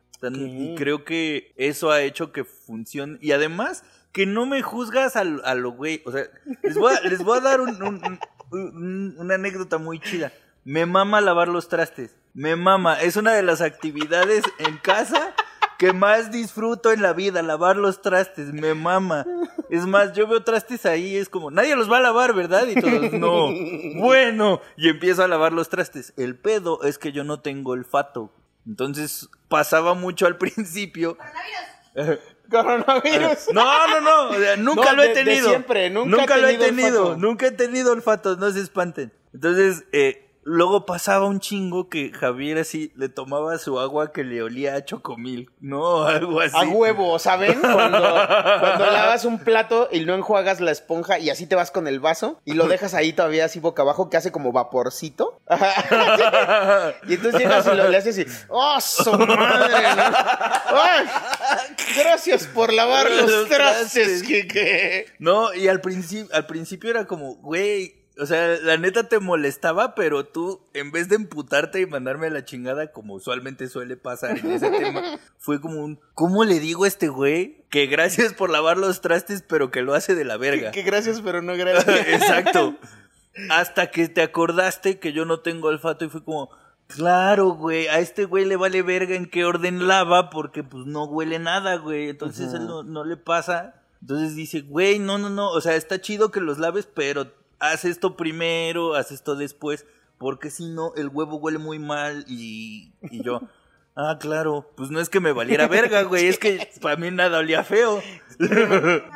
Y 0.46 0.76
creo 0.76 1.04
que 1.06 1.54
eso 1.58 1.92
ha 1.92 2.02
hecho 2.02 2.32
que 2.32 2.44
funcione. 2.44 3.18
Y 3.22 3.32
además, 3.32 3.84
que 4.12 4.26
no 4.26 4.46
me 4.46 4.62
juzgas 4.62 5.16
a, 5.16 5.24
lo- 5.24 5.46
a 5.46 5.56
lo 5.56 5.72
güey. 5.72 6.02
O 6.06 6.12
sea, 6.12 6.24
les 6.64 6.78
voy 6.78 6.94
a, 6.94 7.02
les 7.02 7.24
voy 7.24 7.38
a 7.38 7.42
dar 7.42 7.62
un- 7.62 7.82
un- 7.82 8.20
un- 8.52 9.16
una 9.20 9.36
anécdota 9.36 9.78
muy 9.78 10.00
chida. 10.00 10.32
Me 10.64 10.86
mama 10.86 11.22
lavar 11.22 11.48
los 11.48 11.68
trastes. 11.70 12.16
Me 12.36 12.56
mama. 12.56 13.02
Es 13.02 13.16
una 13.16 13.34
de 13.34 13.42
las 13.42 13.62
actividades 13.62 14.44
en 14.60 14.78
casa 14.78 15.34
que 15.80 15.92
más 15.94 16.32
disfruto 16.32 16.92
en 16.92 17.02
la 17.02 17.14
vida, 17.14 17.42
lavar 17.42 17.76
los 17.78 18.02
trastes, 18.02 18.54
me 18.54 18.74
mama. 18.76 19.26
Es 19.70 19.86
más, 19.88 20.14
yo 20.14 20.28
veo 20.28 20.44
trastes 20.44 20.86
ahí, 20.86 21.18
es 21.18 21.28
como, 21.28 21.50
nadie 21.52 21.76
los 21.76 21.92
va 21.92 21.98
a 21.98 22.02
lavar, 22.02 22.34
¿verdad? 22.34 22.68
Y 22.68 22.76
todos, 22.80 23.12
no. 23.14 23.50
Bueno, 24.00 24.62
y 24.78 24.88
empiezo 24.90 25.24
a 25.24 25.28
lavar 25.28 25.52
los 25.54 25.70
trastes. 25.70 26.14
El 26.18 26.38
pedo 26.38 26.84
es 26.84 26.98
que 26.98 27.12
yo 27.12 27.24
no 27.24 27.40
tengo 27.42 27.72
olfato. 27.72 28.32
Entonces, 28.68 29.28
pasaba 29.50 29.96
mucho 29.96 30.28
al 30.28 30.38
principio. 30.38 31.18
Coronavirus. 32.50 33.48
No, 33.54 33.88
no, 33.88 34.02
no, 34.02 34.30
o 34.30 34.34
sea, 34.40 34.56
nunca 34.58 34.92
No, 34.92 34.98
lo 34.98 35.04
he 35.04 35.08
de- 35.10 35.14
de 35.16 35.24
tenido. 35.24 35.50
siempre, 35.50 35.90
nunca 35.90 36.36
he 36.36 36.42
lo 36.42 36.48
he 36.48 36.58
tenido 36.58 36.66
tenido, 36.68 37.02
olfato. 37.08 37.18
nunca 37.22 37.48
he 37.48 37.52
tenido 37.52 37.92
olfato, 37.92 38.36
no 38.38 38.52
se 38.52 38.60
espanten. 38.62 39.12
Entonces, 39.34 39.84
eh, 39.92 40.25
luego 40.46 40.86
pasaba 40.86 41.26
un 41.26 41.40
chingo 41.40 41.90
que 41.90 42.12
Javier 42.14 42.60
así 42.60 42.94
le 42.96 43.10
tomaba 43.10 43.58
su 43.58 43.80
agua 43.80 44.14
que 44.14 44.24
le 44.24 44.44
olía 44.44 44.76
a 44.76 44.86
chocomil, 44.86 45.50
¿no? 45.60 46.04
Algo 46.06 46.40
así. 46.40 46.56
A 46.56 46.62
huevo, 46.62 47.18
¿saben? 47.20 47.60
Cuando, 47.60 48.00
cuando 48.00 48.86
lavas 48.86 49.26
un 49.26 49.40
plato 49.40 49.90
y 49.92 50.06
no 50.06 50.14
enjuagas 50.14 50.62
la 50.62 50.72
esponja 50.72 51.18
y 51.18 51.32
así 51.32 51.48
te 51.48 51.56
vas 51.56 51.72
con 51.72 51.88
el 51.88 52.00
vaso 52.00 52.40
y 52.46 52.54
lo 52.54 52.68
dejas 52.68 52.94
ahí 52.94 53.12
todavía 53.12 53.46
así 53.46 53.60
boca 53.60 53.82
abajo 53.82 54.10
que 54.10 54.18
hace 54.18 54.32
como 54.32 54.52
vaporcito. 54.52 55.42
y 57.08 57.14
entonces 57.16 57.42
llegas 57.42 57.66
y 57.66 57.76
lo, 57.76 57.90
le 57.90 57.98
haces 57.98 58.20
así, 58.20 58.46
¡oh, 58.50 58.80
su 58.80 59.12
madre! 59.18 59.96
¿no? 59.96 60.04
¡Ay! 60.80 61.08
Gracias 61.98 62.46
por 62.48 62.72
lavar 62.72 63.10
los 63.10 63.32
Los 63.32 63.50
trastes. 63.50 64.22
Kike. 64.22 65.08
No, 65.18 65.54
y 65.56 65.68
al 65.68 65.82
principio, 65.82 66.34
al 66.36 66.46
principio 66.46 66.92
era 66.92 67.06
como, 67.06 67.36
güey, 67.36 68.05
o 68.18 68.26
sea, 68.26 68.58
la 68.62 68.78
neta 68.78 69.10
te 69.10 69.20
molestaba, 69.20 69.94
pero 69.94 70.26
tú, 70.26 70.62
en 70.74 70.92
vez 70.92 71.10
de 71.10 71.16
emputarte 71.16 71.82
y 71.82 71.86
mandarme 71.86 72.28
a 72.28 72.30
la 72.30 72.46
chingada, 72.46 72.92
como 72.92 73.14
usualmente 73.14 73.68
suele 73.68 73.98
pasar 73.98 74.38
en 74.38 74.52
ese 74.52 74.70
tema, 74.70 75.20
fue 75.38 75.60
como 75.60 75.84
un, 75.84 76.00
¿cómo 76.14 76.46
le 76.46 76.60
digo 76.60 76.86
a 76.86 76.88
este 76.88 77.10
güey 77.10 77.66
que 77.70 77.88
gracias 77.88 78.34
por 78.34 78.50
lavar 78.50 78.78
los 78.78 79.02
trastes, 79.02 79.44
pero 79.48 79.70
que 79.70 79.82
lo 79.82 79.94
hace 79.94 80.16
de 80.16 80.24
la 80.24 80.38
verga? 80.38 80.72
Que 80.72 80.84
gracias, 80.84 81.22
pero 81.22 81.42
no 81.42 81.58
gracias. 81.58 81.88
Exacto. 82.08 82.76
Hasta 83.50 83.92
que 83.92 84.08
te 84.08 84.22
acordaste 84.22 84.98
que 84.98 85.12
yo 85.12 85.26
no 85.26 85.42
tengo 85.42 85.68
olfato 85.68 86.06
y 86.06 86.10
fue 86.10 86.24
como, 86.24 86.50
claro, 86.88 87.50
güey, 87.50 87.88
a 87.88 88.00
este 88.00 88.24
güey 88.24 88.46
le 88.46 88.56
vale 88.56 88.82
verga 88.82 89.16
en 89.16 89.30
qué 89.30 89.44
orden 89.44 89.88
lava 89.88 90.30
porque 90.30 90.64
pues 90.64 90.86
no 90.86 91.04
huele 91.04 91.40
nada, 91.40 91.76
güey. 91.76 92.08
Entonces 92.08 92.54
él 92.54 92.66
no, 92.66 92.84
no 92.84 93.04
le 93.04 93.18
pasa. 93.18 93.82
Entonces 94.00 94.36
dice, 94.36 94.62
güey, 94.62 95.00
no, 95.00 95.18
no, 95.18 95.30
no, 95.30 95.50
o 95.50 95.60
sea, 95.60 95.76
está 95.76 96.00
chido 96.00 96.32
que 96.32 96.40
los 96.40 96.60
laves, 96.60 96.88
pero 96.94 97.34
haz 97.60 97.86
esto 97.86 98.16
primero, 98.18 98.96
haz 98.96 99.12
esto 99.12 99.36
después, 99.36 99.86
porque 100.18 100.50
si 100.50 100.68
no, 100.68 100.94
el 100.96 101.10
huevo 101.10 101.38
huele 101.38 101.58
muy 101.58 101.80
mal 101.80 102.26
y, 102.28 102.92
y 103.10 103.24
yo... 103.24 103.42
Ah, 103.98 104.18
claro, 104.20 104.70
pues 104.76 104.90
no 104.90 105.00
es 105.00 105.08
que 105.08 105.22
me 105.22 105.32
valiera 105.32 105.70
verga, 105.70 106.02
güey, 106.02 106.28
es 106.28 106.38
que 106.38 106.70
para 106.82 106.98
mí 106.98 107.12
nada 107.12 107.40
olía 107.40 107.64
feo. 107.64 108.02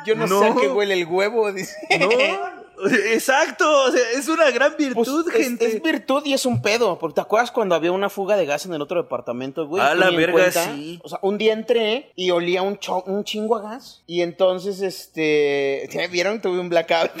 Yo 0.06 0.14
no, 0.14 0.26
sé 0.26 0.46
a 0.48 0.54
qué 0.58 0.68
huele 0.68 0.94
el 0.94 1.06
huevo, 1.06 1.52
dice. 1.52 1.76
No, 2.00 2.08
exacto, 3.12 3.84
o 3.84 3.90
sea, 3.90 4.00
es 4.14 4.26
una 4.28 4.50
gran 4.50 4.76
Pues, 4.76 4.94
virtud, 4.94 5.28
gente. 5.30 5.66
Es, 5.66 5.82
virtud 5.82 6.22
y 6.24 6.32
es 6.32 6.46
un 6.46 6.62
pedo. 6.62 6.98
Porque 6.98 7.16
te 7.16 7.20
acuerdas 7.20 7.50
cuando 7.50 7.74
había 7.74 7.92
una 7.92 8.08
fuga 8.08 8.36
de 8.36 8.46
gas 8.46 8.64
en 8.64 8.72
el 8.72 8.80
otro 8.80 9.02
departamento, 9.02 9.66
güey. 9.66 9.82
A 9.82 9.92
Tú 9.92 9.98
la 9.98 10.10
verga, 10.10 10.32
cuenta. 10.32 10.74
sí. 10.74 10.98
O 11.04 11.10
sea, 11.10 11.18
un 11.20 11.36
día 11.36 11.52
entré 11.52 12.12
y 12.16 12.30
olía 12.30 12.62
un, 12.62 12.78
un 13.04 13.24
chingo 13.24 13.56
a 13.56 13.60
gas. 13.60 14.02
Y 14.06 14.22
entonces, 14.22 14.80
este. 14.80 15.90
¿ya 15.92 16.06
¿Vieron? 16.08 16.40
Tuve 16.40 16.58
un 16.58 16.70
blackout. 16.70 17.10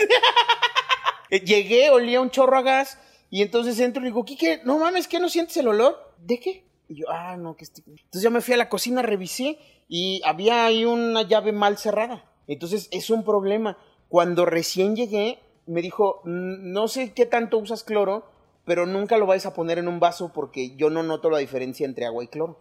Llegué, 1.30 1.90
olía 1.90 2.20
un 2.20 2.30
chorro 2.30 2.58
a 2.58 2.62
gas. 2.62 2.98
Y 3.30 3.42
entonces 3.42 3.78
entro 3.78 4.02
y 4.02 4.06
digo, 4.06 4.24
Kike, 4.24 4.62
no 4.64 4.78
mames, 4.78 5.06
¿qué 5.06 5.20
no 5.20 5.28
sientes 5.28 5.56
el 5.56 5.68
olor? 5.68 5.96
¿De 6.18 6.40
qué? 6.40 6.64
Y 6.88 6.96
yo, 6.96 7.06
ah, 7.08 7.36
no, 7.36 7.56
que 7.56 7.64
este. 7.64 7.82
Entonces 7.86 8.22
ya 8.22 8.30
me 8.30 8.40
fui 8.40 8.54
a 8.54 8.56
la 8.56 8.68
cocina, 8.68 9.02
revisé. 9.02 9.58
Y 9.88 10.20
había 10.24 10.66
ahí 10.66 10.84
una 10.84 11.22
llave 11.22 11.52
mal 11.52 11.78
cerrada. 11.78 12.24
Entonces 12.48 12.88
es 12.90 13.10
un 13.10 13.24
problema. 13.24 13.78
Cuando 14.08 14.44
recién 14.44 14.96
llegué, 14.96 15.38
me 15.66 15.82
dijo, 15.82 16.20
no 16.24 16.88
sé 16.88 17.12
qué 17.12 17.26
tanto 17.26 17.58
usas 17.58 17.84
cloro, 17.84 18.24
pero 18.64 18.86
nunca 18.86 19.16
lo 19.18 19.26
vais 19.26 19.46
a 19.46 19.54
poner 19.54 19.78
en 19.78 19.86
un 19.86 20.00
vaso 20.00 20.32
porque 20.32 20.74
yo 20.76 20.90
no 20.90 21.04
noto 21.04 21.30
la 21.30 21.38
diferencia 21.38 21.86
entre 21.86 22.06
agua 22.06 22.24
y 22.24 22.28
cloro. 22.28 22.58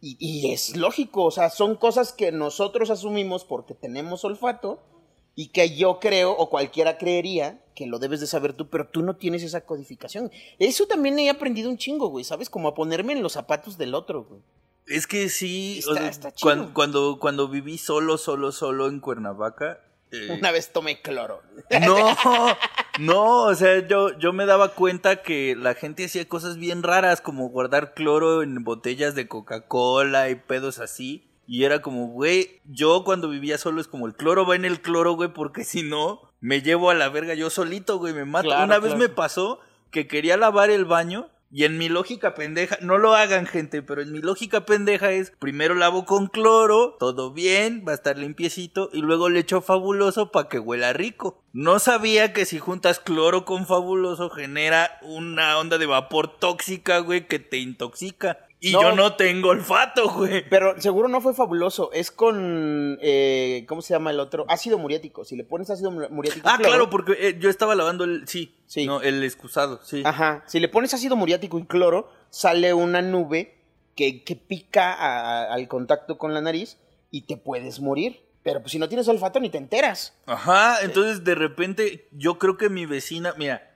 Y, 0.00 0.16
y 0.18 0.52
es 0.52 0.76
lógico, 0.76 1.24
o 1.24 1.30
sea, 1.30 1.50
son 1.50 1.76
cosas 1.76 2.12
que 2.12 2.32
nosotros 2.32 2.90
asumimos 2.90 3.44
porque 3.44 3.74
tenemos 3.74 4.24
olfato 4.24 4.80
y 5.40 5.50
que 5.50 5.76
yo 5.76 6.00
creo 6.00 6.32
o 6.32 6.50
cualquiera 6.50 6.98
creería 6.98 7.60
que 7.76 7.86
lo 7.86 8.00
debes 8.00 8.18
de 8.18 8.26
saber 8.26 8.54
tú, 8.54 8.68
pero 8.68 8.88
tú 8.88 9.02
no 9.02 9.14
tienes 9.14 9.44
esa 9.44 9.60
codificación. 9.60 10.32
Eso 10.58 10.86
también 10.88 11.16
he 11.20 11.30
aprendido 11.30 11.70
un 11.70 11.78
chingo, 11.78 12.08
güey, 12.08 12.24
¿sabes? 12.24 12.50
Como 12.50 12.66
a 12.66 12.74
ponerme 12.74 13.12
en 13.12 13.22
los 13.22 13.34
zapatos 13.34 13.78
del 13.78 13.94
otro, 13.94 14.24
güey. 14.24 14.40
Es 14.88 15.06
que 15.06 15.28
sí, 15.28 15.78
Está- 15.78 15.90
o 15.92 15.94
sea, 15.94 16.08
está 16.08 16.32
chido. 16.32 16.42
cuan- 16.50 16.72
cuando, 16.72 17.18
cuando, 17.20 17.46
viví 17.48 17.78
solo, 17.78 18.18
solo, 18.18 18.50
solo 18.50 18.88
en 18.88 18.98
Cuernavaca. 18.98 19.78
eh, 20.10 20.26
Una 20.40 20.50
vez 20.50 20.72
tomé 20.72 21.00
cloro. 21.02 21.40
No, 21.86 22.16
no, 22.98 23.42
o 23.44 23.54
sea, 23.54 23.86
yo, 23.86 24.18
yo 24.18 24.32
me 24.32 24.44
daba 24.44 24.74
cuenta 24.74 25.22
que 25.22 25.54
la 25.56 25.74
gente 25.74 26.06
hacía 26.06 26.26
cosas 26.26 26.56
bien 26.56 26.82
raras, 26.82 27.20
como 27.20 27.48
guardar 27.50 27.94
cloro 27.94 28.42
en 28.42 28.64
botellas 28.64 29.14
de 29.14 29.28
Coca-Cola 29.28 30.30
y 30.30 30.34
pedos 30.34 30.80
así. 30.80 31.27
Y 31.50 31.64
era 31.64 31.80
como, 31.80 32.08
güey, 32.08 32.60
yo 32.66 33.04
cuando 33.04 33.30
vivía 33.30 33.56
solo 33.56 33.80
es 33.80 33.88
como 33.88 34.06
el 34.06 34.14
cloro 34.14 34.46
va 34.46 34.54
en 34.54 34.66
el 34.66 34.82
cloro, 34.82 35.14
güey, 35.14 35.32
porque 35.32 35.64
si 35.64 35.82
no, 35.82 36.20
me 36.40 36.60
llevo 36.60 36.90
a 36.90 36.94
la 36.94 37.08
verga 37.08 37.32
yo 37.32 37.48
solito, 37.48 37.98
güey, 37.98 38.12
me 38.12 38.26
mato. 38.26 38.48
Claro, 38.48 38.66
Una 38.66 38.78
vez 38.78 38.94
me 38.96 39.08
pasó 39.08 39.58
que 39.90 40.06
quería 40.06 40.36
lavar 40.36 40.68
el 40.68 40.84
baño 40.84 41.30
y 41.50 41.64
en 41.64 41.78
mi 41.78 41.88
lógica 41.88 42.34
pendeja, 42.34 42.76
no 42.82 42.98
lo 42.98 43.14
hagan 43.14 43.46
gente, 43.46 43.80
pero 43.80 44.02
en 44.02 44.12
mi 44.12 44.20
lógica 44.20 44.66
pendeja 44.66 45.12
es, 45.12 45.30
primero 45.38 45.74
lavo 45.74 46.04
con 46.04 46.26
cloro, 46.26 46.96
todo 47.00 47.32
bien, 47.32 47.82
va 47.88 47.92
a 47.92 47.94
estar 47.94 48.18
limpiecito, 48.18 48.90
y 48.92 49.00
luego 49.00 49.30
le 49.30 49.40
echo 49.40 49.62
fabuloso 49.62 50.30
para 50.30 50.50
que 50.50 50.58
huela 50.58 50.92
rico. 50.92 51.42
No 51.54 51.78
sabía 51.78 52.34
que 52.34 52.44
si 52.44 52.58
juntas 52.58 53.00
cloro 53.00 53.46
con 53.46 53.66
fabuloso 53.66 54.28
genera 54.28 54.98
una 55.00 55.58
onda 55.58 55.78
de 55.78 55.86
vapor 55.86 56.38
tóxica, 56.38 56.98
güey, 56.98 57.26
que 57.26 57.38
te 57.38 57.56
intoxica. 57.56 58.46
Y 58.60 58.72
No. 58.72 58.82
yo 58.82 58.92
no 58.96 59.14
tengo 59.14 59.50
olfato, 59.50 60.08
güey. 60.10 60.48
Pero 60.48 60.80
seguro 60.80 61.06
no 61.08 61.20
fue 61.20 61.32
fabuloso. 61.34 61.90
Es 61.92 62.10
con. 62.10 62.98
eh, 63.00 63.64
¿Cómo 63.68 63.82
se 63.82 63.94
llama 63.94 64.10
el 64.10 64.18
otro? 64.20 64.44
Ácido 64.48 64.78
muriático. 64.78 65.24
Si 65.24 65.36
le 65.36 65.44
pones 65.44 65.70
ácido 65.70 65.90
mu- 65.92 66.08
muriático. 66.10 66.48
Ah, 66.48 66.56
cloro- 66.58 66.68
claro, 66.70 66.90
porque 66.90 67.12
eh, 67.20 67.36
yo 67.38 67.50
estaba 67.50 67.74
lavando 67.76 68.02
el, 68.04 68.26
sí, 68.26 68.56
Sí. 68.66 68.86
no, 68.86 69.00
el 69.00 69.22
excusado, 69.22 69.80
sí. 69.84 70.02
Ajá. 70.04 70.42
Si 70.46 70.58
le 70.58 70.68
pones 70.68 70.92
ácido 70.92 71.14
muriático 71.14 71.58
y 71.58 71.66
cloro, 71.66 72.10
sale 72.30 72.74
una 72.74 73.00
nube 73.00 73.54
que, 73.94 74.24
que 74.24 74.34
pica 74.36 74.92
a- 74.92 75.52
al 75.52 75.68
contacto 75.68 76.18
con 76.18 76.34
la 76.34 76.40
nariz 76.40 76.78
y 77.12 77.22
te 77.22 77.36
puedes 77.36 77.78
morir. 77.80 78.22
Pero 78.42 78.60
pues 78.60 78.72
si 78.72 78.78
no 78.78 78.88
tienes 78.88 79.06
olfato 79.08 79.40
ni 79.40 79.50
te 79.50 79.58
enteras. 79.58 80.16
Ajá, 80.26 80.78
entonces 80.82 81.22
de 81.22 81.34
repente 81.34 82.08
yo 82.12 82.38
creo 82.38 82.56
que 82.56 82.68
mi 82.70 82.86
vecina, 82.86 83.34
mira, 83.36 83.67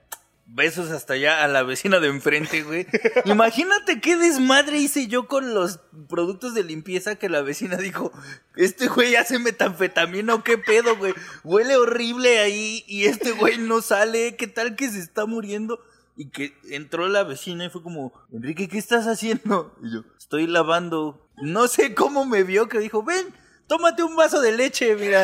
besos 0.45 0.91
hasta 0.91 1.13
allá 1.13 1.43
a 1.43 1.47
la 1.47 1.63
vecina 1.63 1.99
de 1.99 2.07
enfrente, 2.07 2.63
güey. 2.63 2.85
Imagínate 3.25 4.01
qué 4.01 4.17
desmadre 4.17 4.77
hice 4.77 5.07
yo 5.07 5.27
con 5.27 5.53
los 5.53 5.79
productos 6.09 6.53
de 6.53 6.63
limpieza 6.63 7.15
que 7.15 7.29
la 7.29 7.41
vecina 7.41 7.77
dijo, 7.77 8.11
este 8.55 8.87
güey 8.87 9.15
hace 9.15 9.39
metanfetamina 9.39 10.35
o 10.35 10.43
qué 10.43 10.57
pedo, 10.57 10.95
güey. 10.97 11.13
Huele 11.43 11.77
horrible 11.77 12.39
ahí 12.39 12.83
y 12.87 13.05
este 13.05 13.31
güey 13.31 13.57
no 13.57 13.81
sale, 13.81 14.35
¿qué 14.35 14.47
tal 14.47 14.75
que 14.75 14.89
se 14.89 14.99
está 14.99 15.25
muriendo? 15.25 15.79
Y 16.15 16.29
que 16.29 16.55
entró 16.69 17.07
la 17.07 17.23
vecina 17.23 17.65
y 17.65 17.69
fue 17.69 17.81
como, 17.81 18.13
Enrique, 18.31 18.67
¿qué 18.67 18.77
estás 18.77 19.07
haciendo? 19.07 19.75
Y 19.81 19.93
yo, 19.93 20.03
estoy 20.17 20.45
lavando. 20.45 21.27
No 21.41 21.67
sé 21.67 21.95
cómo 21.95 22.25
me 22.25 22.43
vio 22.43 22.69
que 22.69 22.77
dijo, 22.77 23.01
ven, 23.01 23.33
tómate 23.65 24.03
un 24.03 24.15
vaso 24.15 24.39
de 24.39 24.51
leche, 24.51 24.95
mira. 24.95 25.23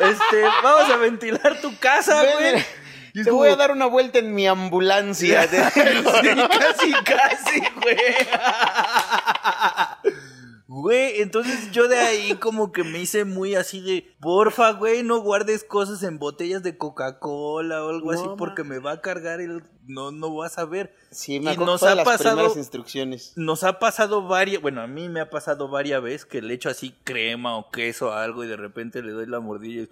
Este, 0.00 0.42
vamos 0.62 0.90
a 0.90 0.96
ventilar 0.96 1.60
tu 1.60 1.76
casa, 1.78 2.22
güey. 2.22 2.64
Te 3.12 3.24
como- 3.24 3.38
voy 3.38 3.50
a 3.50 3.56
dar 3.56 3.72
una 3.72 3.86
vuelta 3.86 4.18
en 4.18 4.34
mi 4.34 4.46
ambulancia. 4.46 5.42
Sí, 5.50 6.34
casi, 6.58 6.92
casi, 7.04 7.60
güey. 7.82 7.96
Güey, 10.72 11.20
entonces 11.20 11.72
yo 11.72 11.88
de 11.88 11.98
ahí 11.98 12.34
como 12.34 12.70
que 12.70 12.84
me 12.84 13.00
hice 13.00 13.24
muy 13.24 13.56
así 13.56 13.80
de, 13.80 14.14
porfa, 14.20 14.70
güey, 14.74 15.02
no 15.02 15.18
guardes 15.20 15.64
cosas 15.64 16.04
en 16.04 16.20
botellas 16.20 16.62
de 16.62 16.78
Coca-Cola 16.78 17.84
o 17.84 17.88
algo 17.88 18.12
No, 18.12 18.20
así 18.20 18.28
porque 18.38 18.62
me 18.62 18.78
va 18.78 18.92
a 18.92 19.00
cargar 19.00 19.40
el... 19.40 19.64
No, 19.88 20.12
no 20.12 20.32
vas 20.32 20.58
a 20.58 20.66
ver. 20.66 20.94
Sí, 21.10 21.40
me 21.40 21.54
Y 21.54 21.56
nos 21.56 21.82
ha 21.82 21.96
las 21.96 22.04
pasado- 22.04 22.36
primeras 22.36 22.56
instrucciones. 22.56 23.32
Nos 23.34 23.64
ha 23.64 23.80
pasado 23.80 24.28
varias, 24.28 24.62
bueno, 24.62 24.80
a 24.80 24.86
mí 24.86 25.08
me 25.08 25.18
ha 25.18 25.28
pasado 25.28 25.66
varias 25.68 26.00
veces 26.04 26.24
que 26.24 26.40
le 26.40 26.54
echo 26.54 26.68
así 26.70 26.94
crema 27.02 27.56
o 27.56 27.68
queso 27.72 28.12
a 28.12 28.22
algo 28.22 28.44
y 28.44 28.46
de 28.46 28.56
repente 28.56 29.02
le 29.02 29.10
doy 29.10 29.26
la 29.26 29.40
mordilla 29.40 29.82
y... 29.82 29.88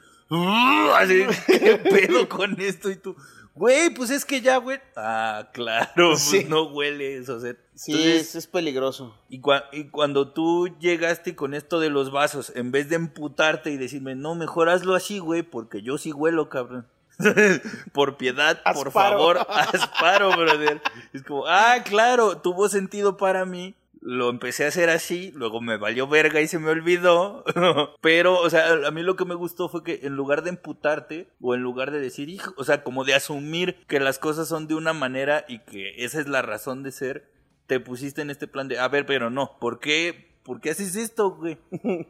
Así, 0.94 1.24
¿qué 1.48 1.76
pedo 1.90 2.28
con 2.28 2.60
esto? 2.60 2.88
Y 2.88 2.96
tú, 2.96 3.16
güey, 3.58 3.90
pues 3.90 4.10
es 4.10 4.24
que 4.24 4.40
ya, 4.40 4.56
güey. 4.58 4.78
Ah, 4.96 5.48
claro, 5.52 5.90
pues 6.12 6.20
Sí. 6.22 6.44
no 6.48 6.64
huele 6.64 7.16
eso. 7.18 7.34
O 7.36 7.40
sea, 7.40 7.54
Sí, 7.74 7.92
entonces, 7.92 8.20
es, 8.28 8.34
es 8.34 8.46
peligroso. 8.46 9.14
y, 9.28 9.40
cua- 9.40 9.64
y 9.72 9.84
cuando 9.90 10.32
tú 10.32 10.68
llegaste 10.80 11.34
con 11.36 11.54
esto 11.54 11.78
de 11.80 11.90
los 11.90 12.10
vasos, 12.10 12.52
en 12.56 12.70
vez 12.72 12.88
de 12.88 12.96
emputarte 12.96 13.70
y 13.70 13.76
decirme, 13.76 14.14
no, 14.14 14.34
mejor 14.34 14.68
hazlo 14.68 14.94
así, 14.94 15.18
güey, 15.18 15.42
porque 15.42 15.82
yo 15.82 15.98
sí 15.98 16.12
huelo, 16.12 16.48
cabrón. 16.48 16.86
por 17.92 18.16
piedad, 18.16 18.60
por 18.74 18.92
favor, 18.92 19.38
asparo, 19.48 20.30
brother. 20.36 20.80
Es 21.12 21.22
como, 21.22 21.46
ah, 21.46 21.76
claro, 21.84 22.38
tuvo 22.38 22.68
sentido 22.68 23.16
para 23.16 23.44
mí. 23.44 23.74
Lo 24.00 24.30
empecé 24.30 24.64
a 24.64 24.68
hacer 24.68 24.90
así, 24.90 25.32
luego 25.34 25.60
me 25.60 25.76
valió 25.76 26.06
verga 26.06 26.40
y 26.40 26.46
se 26.46 26.58
me 26.58 26.70
olvidó. 26.70 27.44
Pero, 28.00 28.40
o 28.40 28.48
sea, 28.48 28.86
a 28.86 28.90
mí 28.90 29.02
lo 29.02 29.16
que 29.16 29.24
me 29.24 29.34
gustó 29.34 29.68
fue 29.68 29.82
que 29.82 30.00
en 30.02 30.14
lugar 30.14 30.42
de 30.42 30.50
emputarte, 30.50 31.28
o 31.40 31.54
en 31.54 31.62
lugar 31.62 31.90
de 31.90 32.00
decir, 32.00 32.28
hijo, 32.28 32.52
o 32.56 32.64
sea, 32.64 32.84
como 32.84 33.04
de 33.04 33.14
asumir 33.14 33.84
que 33.86 34.00
las 34.00 34.18
cosas 34.18 34.48
son 34.48 34.68
de 34.68 34.74
una 34.74 34.92
manera 34.92 35.44
y 35.48 35.60
que 35.60 36.04
esa 36.04 36.20
es 36.20 36.28
la 36.28 36.42
razón 36.42 36.82
de 36.82 36.92
ser, 36.92 37.30
te 37.66 37.80
pusiste 37.80 38.22
en 38.22 38.30
este 38.30 38.46
plan 38.46 38.68
de, 38.68 38.78
a 38.78 38.88
ver, 38.88 39.04
pero 39.04 39.30
no, 39.30 39.58
¿por 39.60 39.80
qué? 39.80 40.28
¿Por 40.42 40.60
qué 40.60 40.70
haces 40.70 40.96
esto, 40.96 41.32
güey? 41.32 41.58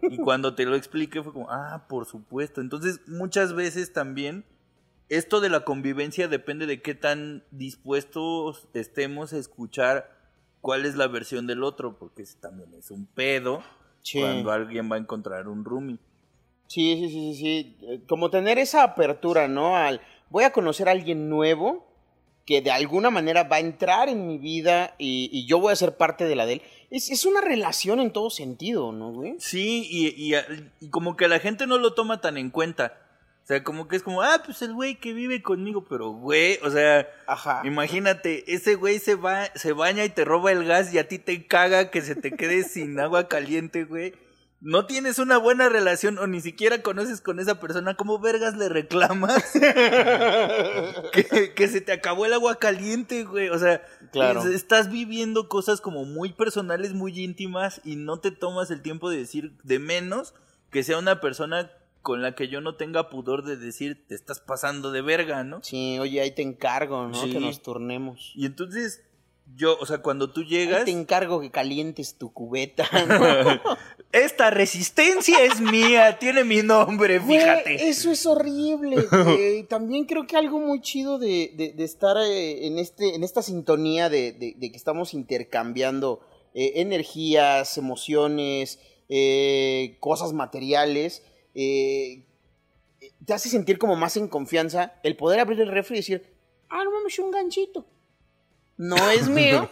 Y 0.02 0.18
cuando 0.24 0.54
te 0.54 0.66
lo 0.66 0.76
expliqué 0.76 1.22
fue 1.22 1.32
como, 1.32 1.50
ah, 1.50 1.86
por 1.88 2.06
supuesto. 2.06 2.60
Entonces, 2.60 3.00
muchas 3.08 3.54
veces 3.54 3.92
también, 3.92 4.44
esto 5.08 5.40
de 5.40 5.48
la 5.48 5.64
convivencia 5.64 6.28
depende 6.28 6.66
de 6.66 6.80
qué 6.82 6.94
tan 6.94 7.44
dispuestos 7.50 8.68
estemos 8.74 9.32
a 9.32 9.38
escuchar 9.38 10.17
cuál 10.60 10.84
es 10.86 10.96
la 10.96 11.06
versión 11.06 11.46
del 11.46 11.62
otro, 11.62 11.98
porque 11.98 12.22
ese 12.22 12.36
también 12.38 12.72
es 12.74 12.90
un 12.90 13.06
pedo 13.06 13.62
Sí. 14.02 14.20
cuando 14.20 14.50
alguien 14.52 14.90
va 14.90 14.96
a 14.96 14.98
encontrar 14.98 15.48
un 15.48 15.64
roomie. 15.64 15.98
Sí, 16.66 16.96
sí, 16.96 17.08
sí, 17.08 17.34
sí, 17.34 17.34
sí. 17.34 17.76
Eh, 17.82 18.00
Como 18.08 18.30
tener 18.30 18.58
esa 18.58 18.82
apertura, 18.82 19.48
¿no? 19.48 19.76
Al 19.76 20.00
voy 20.30 20.44
a 20.44 20.52
conocer 20.52 20.88
a 20.88 20.92
alguien 20.92 21.28
nuevo 21.28 21.86
que 22.46 22.62
de 22.62 22.70
alguna 22.70 23.10
manera 23.10 23.42
va 23.44 23.56
a 23.56 23.60
entrar 23.60 24.08
en 24.08 24.26
mi 24.26 24.38
vida 24.38 24.94
y, 24.98 25.28
y 25.32 25.46
yo 25.46 25.58
voy 25.60 25.72
a 25.72 25.76
ser 25.76 25.96
parte 25.98 26.24
de 26.24 26.34
la 26.36 26.46
de 26.46 26.54
él. 26.54 26.62
Es, 26.90 27.10
es 27.10 27.26
una 27.26 27.42
relación 27.42 28.00
en 28.00 28.10
todo 28.10 28.30
sentido, 28.30 28.90
¿no, 28.92 29.12
güey? 29.12 29.34
Sí, 29.38 29.86
y, 29.90 30.34
y, 30.34 30.38
y 30.80 30.88
como 30.88 31.16
que 31.16 31.28
la 31.28 31.40
gente 31.40 31.66
no 31.66 31.76
lo 31.76 31.92
toma 31.92 32.20
tan 32.22 32.38
en 32.38 32.48
cuenta. 32.50 32.96
O 33.48 33.50
sea, 33.50 33.64
como 33.64 33.88
que 33.88 33.96
es 33.96 34.02
como, 34.02 34.20
ah, 34.20 34.42
pues 34.44 34.60
el 34.60 34.74
güey 34.74 34.96
que 34.96 35.14
vive 35.14 35.40
conmigo, 35.42 35.86
pero 35.88 36.10
güey, 36.10 36.58
o 36.62 36.70
sea, 36.70 37.08
Ajá. 37.26 37.62
Imagínate, 37.64 38.52
ese 38.52 38.74
güey 38.74 38.98
se 38.98 39.14
va, 39.14 39.46
se 39.54 39.72
baña 39.72 40.04
y 40.04 40.10
te 40.10 40.26
roba 40.26 40.52
el 40.52 40.66
gas 40.66 40.92
y 40.92 40.98
a 40.98 41.08
ti 41.08 41.18
te 41.18 41.46
caga 41.46 41.90
que 41.90 42.02
se 42.02 42.14
te 42.14 42.32
quede 42.32 42.62
sin 42.68 43.00
agua 43.00 43.26
caliente, 43.26 43.84
güey. 43.84 44.12
No 44.60 44.84
tienes 44.84 45.18
una 45.18 45.38
buena 45.38 45.70
relación 45.70 46.18
o 46.18 46.26
ni 46.26 46.42
siquiera 46.42 46.82
conoces 46.82 47.22
con 47.22 47.40
esa 47.40 47.58
persona, 47.58 47.94
¿cómo 47.96 48.18
vergas 48.18 48.54
le 48.54 48.68
reclamas? 48.68 49.42
que, 51.12 51.54
que 51.54 51.68
se 51.68 51.80
te 51.80 51.92
acabó 51.92 52.26
el 52.26 52.34
agua 52.34 52.56
caliente, 52.56 53.24
güey. 53.24 53.48
O 53.48 53.58
sea, 53.58 53.80
Claro. 54.12 54.40
es- 54.40 54.46
estás 54.46 54.90
viviendo 54.90 55.48
cosas 55.48 55.80
como 55.80 56.04
muy 56.04 56.34
personales, 56.34 56.92
muy 56.92 57.18
íntimas 57.18 57.80
y 57.82 57.96
no 57.96 58.20
te 58.20 58.30
tomas 58.30 58.70
el 58.70 58.82
tiempo 58.82 59.08
de 59.08 59.16
decir 59.18 59.52
de 59.62 59.78
menos 59.78 60.34
que 60.70 60.82
sea 60.82 60.98
una 60.98 61.20
persona 61.22 61.70
con 62.08 62.22
la 62.22 62.34
que 62.34 62.48
yo 62.48 62.62
no 62.62 62.74
tenga 62.76 63.10
pudor 63.10 63.44
de 63.44 63.58
decir 63.58 64.06
te 64.08 64.14
estás 64.14 64.40
pasando 64.40 64.90
de 64.92 65.02
verga, 65.02 65.44
¿no? 65.44 65.62
Sí, 65.62 65.98
oye, 65.98 66.22
ahí 66.22 66.30
te 66.30 66.40
encargo, 66.40 67.06
¿no? 67.06 67.12
Sí. 67.14 67.30
Que 67.30 67.38
nos 67.38 67.60
turnemos. 67.60 68.32
Y 68.34 68.46
entonces, 68.46 69.02
yo, 69.54 69.76
o 69.78 69.84
sea, 69.84 69.98
cuando 69.98 70.30
tú 70.32 70.40
Ahí 70.40 70.46
llegas, 70.46 70.86
te 70.86 70.90
encargo 70.90 71.38
que 71.42 71.50
calientes 71.50 72.16
tu 72.16 72.32
cubeta. 72.32 72.88
¿no? 73.06 73.60
esta 74.12 74.48
resistencia 74.48 75.44
es 75.44 75.60
mía, 75.60 76.18
tiene 76.18 76.44
mi 76.44 76.62
nombre, 76.62 77.18
Güey, 77.18 77.40
fíjate. 77.40 77.88
eso 77.90 78.10
es 78.10 78.24
horrible, 78.24 78.96
güey. 79.24 79.64
También 79.64 80.06
creo 80.06 80.26
que 80.26 80.38
algo 80.38 80.58
muy 80.60 80.80
chido 80.80 81.18
de, 81.18 81.52
de- 81.58 81.74
de 81.74 81.84
estar 81.84 82.16
eh, 82.16 82.66
en, 82.66 82.78
este, 82.78 83.14
en 83.16 83.22
esta 83.22 83.42
sintonía 83.42 84.08
de 84.08 84.34
que 84.58 84.76
estamos 84.76 85.12
intercambiando 85.12 86.20
eh, 86.54 86.72
energías, 86.76 87.76
emociones, 87.76 88.78
eh, 89.10 89.96
cosas 90.00 90.32
materiales, 90.32 91.22
eh, 91.60 92.22
te 93.24 93.34
hace 93.34 93.48
sentir 93.48 93.78
como 93.78 93.96
más 93.96 94.16
en 94.16 94.28
confianza 94.28 94.94
el 95.02 95.16
poder 95.16 95.40
abrir 95.40 95.60
el 95.60 95.72
refri 95.72 95.96
y 95.96 95.98
decir, 95.98 96.32
ah, 96.68 96.84
no 96.84 96.92
mames, 96.92 97.18
un 97.18 97.32
ganchito. 97.32 97.84
No 98.76 99.10
es 99.10 99.28
mío, 99.28 99.68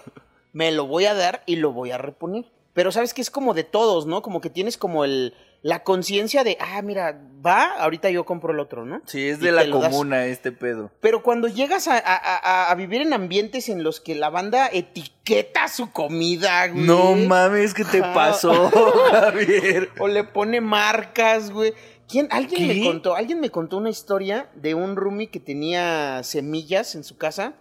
me 0.52 0.72
lo 0.72 0.88
voy 0.88 1.04
a 1.04 1.14
dar 1.14 1.44
y 1.46 1.54
lo 1.54 1.72
voy 1.72 1.92
a 1.92 1.98
reponer. 1.98 2.46
Pero 2.72 2.90
sabes 2.90 3.14
que 3.14 3.22
es 3.22 3.30
como 3.30 3.54
de 3.54 3.62
todos, 3.62 4.04
¿no? 4.04 4.20
Como 4.20 4.40
que 4.40 4.50
tienes 4.50 4.76
como 4.76 5.04
el, 5.04 5.34
la 5.66 5.82
conciencia 5.82 6.44
de, 6.44 6.56
ah, 6.60 6.80
mira, 6.82 7.20
va, 7.44 7.72
ahorita 7.80 8.08
yo 8.10 8.24
compro 8.24 8.52
el 8.52 8.60
otro, 8.60 8.84
¿no? 8.84 9.02
Sí, 9.06 9.28
es 9.28 9.40
de 9.40 9.50
la 9.50 9.64
das. 9.64 9.70
comuna 9.88 10.26
este 10.26 10.52
pedo. 10.52 10.92
Pero 11.00 11.24
cuando 11.24 11.48
llegas 11.48 11.88
a, 11.88 11.98
a- 11.98 12.74
vivir 12.76 13.00
en 13.02 13.12
ambientes 13.12 13.68
en 13.68 13.82
los 13.82 14.00
que 14.00 14.14
la 14.14 14.30
banda 14.30 14.68
etiqueta 14.72 15.66
su 15.66 15.90
comida, 15.90 16.68
güey. 16.68 16.84
No 16.84 17.16
mames, 17.16 17.74
¿qué 17.74 17.84
te 17.84 18.00
pasó, 18.00 18.70
Javier? 19.10 19.90
O 19.98 20.06
le 20.06 20.22
pone 20.22 20.60
marcas, 20.60 21.50
güey. 21.50 21.74
¿Quién? 22.08 22.28
Alguien 22.30 22.68
¿Qué? 22.68 22.74
me 22.74 22.84
contó, 22.86 23.16
alguien 23.16 23.40
me 23.40 23.50
contó 23.50 23.78
una 23.78 23.90
historia 23.90 24.48
de 24.54 24.76
un 24.76 24.94
roomie 24.94 25.30
que 25.30 25.40
tenía 25.40 26.22
semillas 26.22 26.94
en 26.94 27.02
su 27.02 27.16
casa 27.18 27.54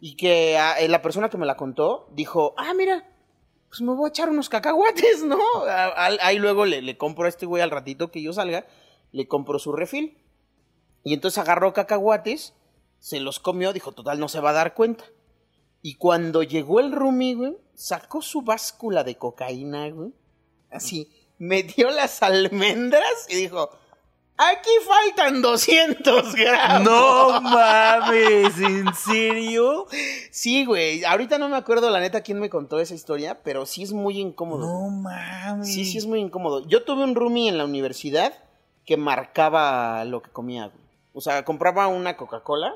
y 0.00 0.16
que 0.16 0.58
ah, 0.58 0.80
eh, 0.80 0.88
la 0.88 1.00
persona 1.00 1.28
que 1.28 1.38
me 1.38 1.46
la 1.46 1.56
contó 1.56 2.08
dijo, 2.12 2.54
ah, 2.58 2.74
mira, 2.74 3.04
pues 3.76 3.86
me 3.86 3.94
voy 3.94 4.06
a 4.06 4.08
echar 4.08 4.30
unos 4.30 4.48
cacahuates, 4.48 5.22
¿no? 5.24 5.38
Ahí 5.66 6.38
luego 6.38 6.64
le, 6.64 6.80
le 6.80 6.96
compro 6.96 7.26
a 7.26 7.28
este 7.28 7.44
güey 7.44 7.62
al 7.62 7.70
ratito 7.70 8.10
que 8.10 8.22
yo 8.22 8.32
salga, 8.32 8.66
le 9.12 9.28
compro 9.28 9.58
su 9.58 9.72
refil. 9.72 10.16
Y 11.04 11.12
entonces 11.12 11.36
agarró 11.36 11.74
cacahuates, 11.74 12.54
se 13.00 13.20
los 13.20 13.38
comió, 13.38 13.74
dijo, 13.74 13.92
total, 13.92 14.18
no 14.18 14.28
se 14.28 14.40
va 14.40 14.50
a 14.50 14.54
dar 14.54 14.74
cuenta. 14.74 15.04
Y 15.82 15.96
cuando 15.96 16.42
llegó 16.42 16.80
el 16.80 16.90
roomie, 16.90 17.34
güey, 17.34 17.58
sacó 17.74 18.22
su 18.22 18.40
báscula 18.40 19.04
de 19.04 19.16
cocaína, 19.16 19.90
güey. 19.90 20.14
Así, 20.70 21.10
metió 21.36 21.90
las 21.90 22.22
almendras 22.22 23.26
y 23.28 23.36
dijo, 23.36 23.70
aquí 24.36 24.70
faltan 24.86 25.42
200 25.42 26.34
gramos. 26.34 26.82
No 26.84 27.40
mames, 27.40 28.58
¿en 28.58 28.94
serio? 28.94 29.86
Sí, 30.30 30.64
güey, 30.64 31.04
ahorita 31.04 31.38
no 31.38 31.48
me 31.48 31.56
acuerdo 31.56 31.90
la 31.90 32.00
neta 32.00 32.22
quién 32.22 32.38
me 32.40 32.50
contó 32.50 32.78
esa 32.80 32.94
historia, 32.94 33.42
pero 33.42 33.66
sí 33.66 33.82
es 33.82 33.92
muy 33.92 34.18
incómodo. 34.18 34.66
No 34.66 34.90
mames. 34.90 35.72
Sí, 35.72 35.84
sí 35.84 35.98
es 35.98 36.06
muy 36.06 36.20
incómodo. 36.20 36.66
Yo 36.66 36.84
tuve 36.84 37.04
un 37.04 37.14
roomie 37.14 37.48
en 37.48 37.58
la 37.58 37.64
universidad 37.64 38.34
que 38.84 38.96
marcaba 38.96 40.04
lo 40.04 40.22
que 40.22 40.30
comía, 40.30 40.66
güey. 40.66 40.84
O 41.12 41.20
sea, 41.20 41.44
compraba 41.44 41.86
una 41.88 42.16
Coca-Cola 42.16 42.74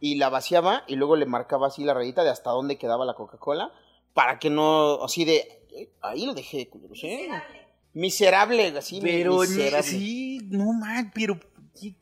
y 0.00 0.16
la 0.16 0.28
vaciaba 0.28 0.82
y 0.86 0.96
luego 0.96 1.16
le 1.16 1.26
marcaba 1.26 1.68
así 1.68 1.84
la 1.84 1.94
rayita 1.94 2.24
de 2.24 2.30
hasta 2.30 2.50
dónde 2.50 2.78
quedaba 2.78 3.04
la 3.04 3.14
Coca-Cola 3.14 3.70
para 4.14 4.38
que 4.38 4.48
no, 4.50 5.04
así 5.04 5.24
de, 5.26 5.62
"Eh, 5.70 5.90
ahí 6.00 6.24
lo 6.26 6.32
dejé, 6.34 6.68
culeros, 6.68 6.98
¿eh? 7.04 7.28
Miserable, 7.92 8.74
así, 8.76 8.98
Pero 9.02 9.38
miserable. 9.38 9.82
sí, 9.82 10.25
no 10.48 10.72
mames, 10.72 11.10
pero 11.14 11.38
¿qué- 11.80 11.94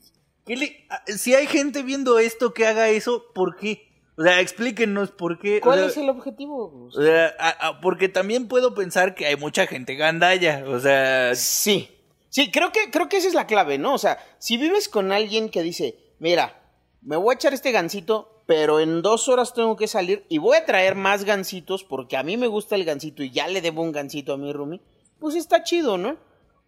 qué 0.47 0.57
le- 0.57 0.87
ah, 0.91 1.03
si 1.07 1.35
hay 1.35 1.47
gente 1.47 1.83
viendo 1.83 2.19
esto 2.19 2.53
que 2.55 2.67
haga 2.67 2.89
eso, 2.89 3.25
¿por 3.35 3.57
qué? 3.57 3.89
O 4.17 4.23
sea, 4.23 4.41
explíquenos 4.41 5.11
por 5.11 5.39
qué. 5.41 5.61
¿Cuál 5.61 5.79
o 5.81 5.83
sea, 5.83 5.91
es 5.91 5.97
el 5.97 6.09
objetivo? 6.09 6.87
O 6.87 7.03
sea, 7.03 7.35
porque 7.83 8.09
también 8.09 8.47
puedo 8.47 8.73
pensar 8.75 9.15
que 9.17 9.27
hay 9.27 9.37
mucha 9.37 9.67
gente 9.67 9.97
gandalla, 9.97 10.65
o 10.69 10.79
sea, 10.79 11.35
Sí. 11.35 11.91
Sí, 12.31 12.51
creo 12.51 12.73
que, 12.73 12.91
creo 12.91 13.09
que 13.09 13.17
esa 13.19 13.29
es 13.29 13.35
la 13.35 13.47
clave, 13.47 13.79
¿no? 13.79 13.95
O 13.95 13.99
sea, 13.99 14.19
si 14.39 14.57
vives 14.57 14.89
con 14.89 15.13
alguien 15.13 15.49
que 15.51 15.63
dice, 15.63 15.97
mira, 16.19 16.61
me 17.01 17.17
voy 17.17 17.33
a 17.33 17.37
echar 17.37 17.55
este 17.55 17.71
gansito, 17.71 18.43
pero 18.47 18.81
en 18.81 19.03
dos 19.03 19.29
horas 19.29 19.55
tengo 19.55 19.77
que 19.77 19.87
salir 19.87 20.27
y 20.29 20.39
voy 20.39 20.57
a 20.57 20.65
traer 20.65 20.97
más 20.97 21.23
gansitos 21.25 21.85
porque 21.85 22.17
a 22.17 22.25
mí 22.25 22.37
me 22.37 22.49
gusta 22.49 22.75
el 22.75 22.85
gansito 22.85 23.23
y 23.23 23.31
ya 23.31 23.47
le 23.47 23.61
debo 23.63 23.83
un 23.83 23.93
gansito 23.93 24.33
a 24.33 24.37
mi 24.37 24.53
roomie, 24.53 24.81
pues 25.21 25.37
está 25.37 25.63
chido, 25.63 25.97
¿no? 25.97 26.17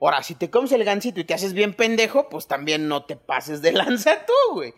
Ahora, 0.00 0.22
si 0.22 0.34
te 0.34 0.50
comes 0.50 0.72
el 0.72 0.84
gansito 0.84 1.20
y 1.20 1.24
te 1.24 1.34
haces 1.34 1.52
bien 1.52 1.74
pendejo, 1.74 2.28
pues 2.28 2.46
también 2.46 2.88
no 2.88 3.04
te 3.04 3.16
pases 3.16 3.62
de 3.62 3.72
lanza 3.72 4.26
tú, 4.26 4.54
güey. 4.54 4.74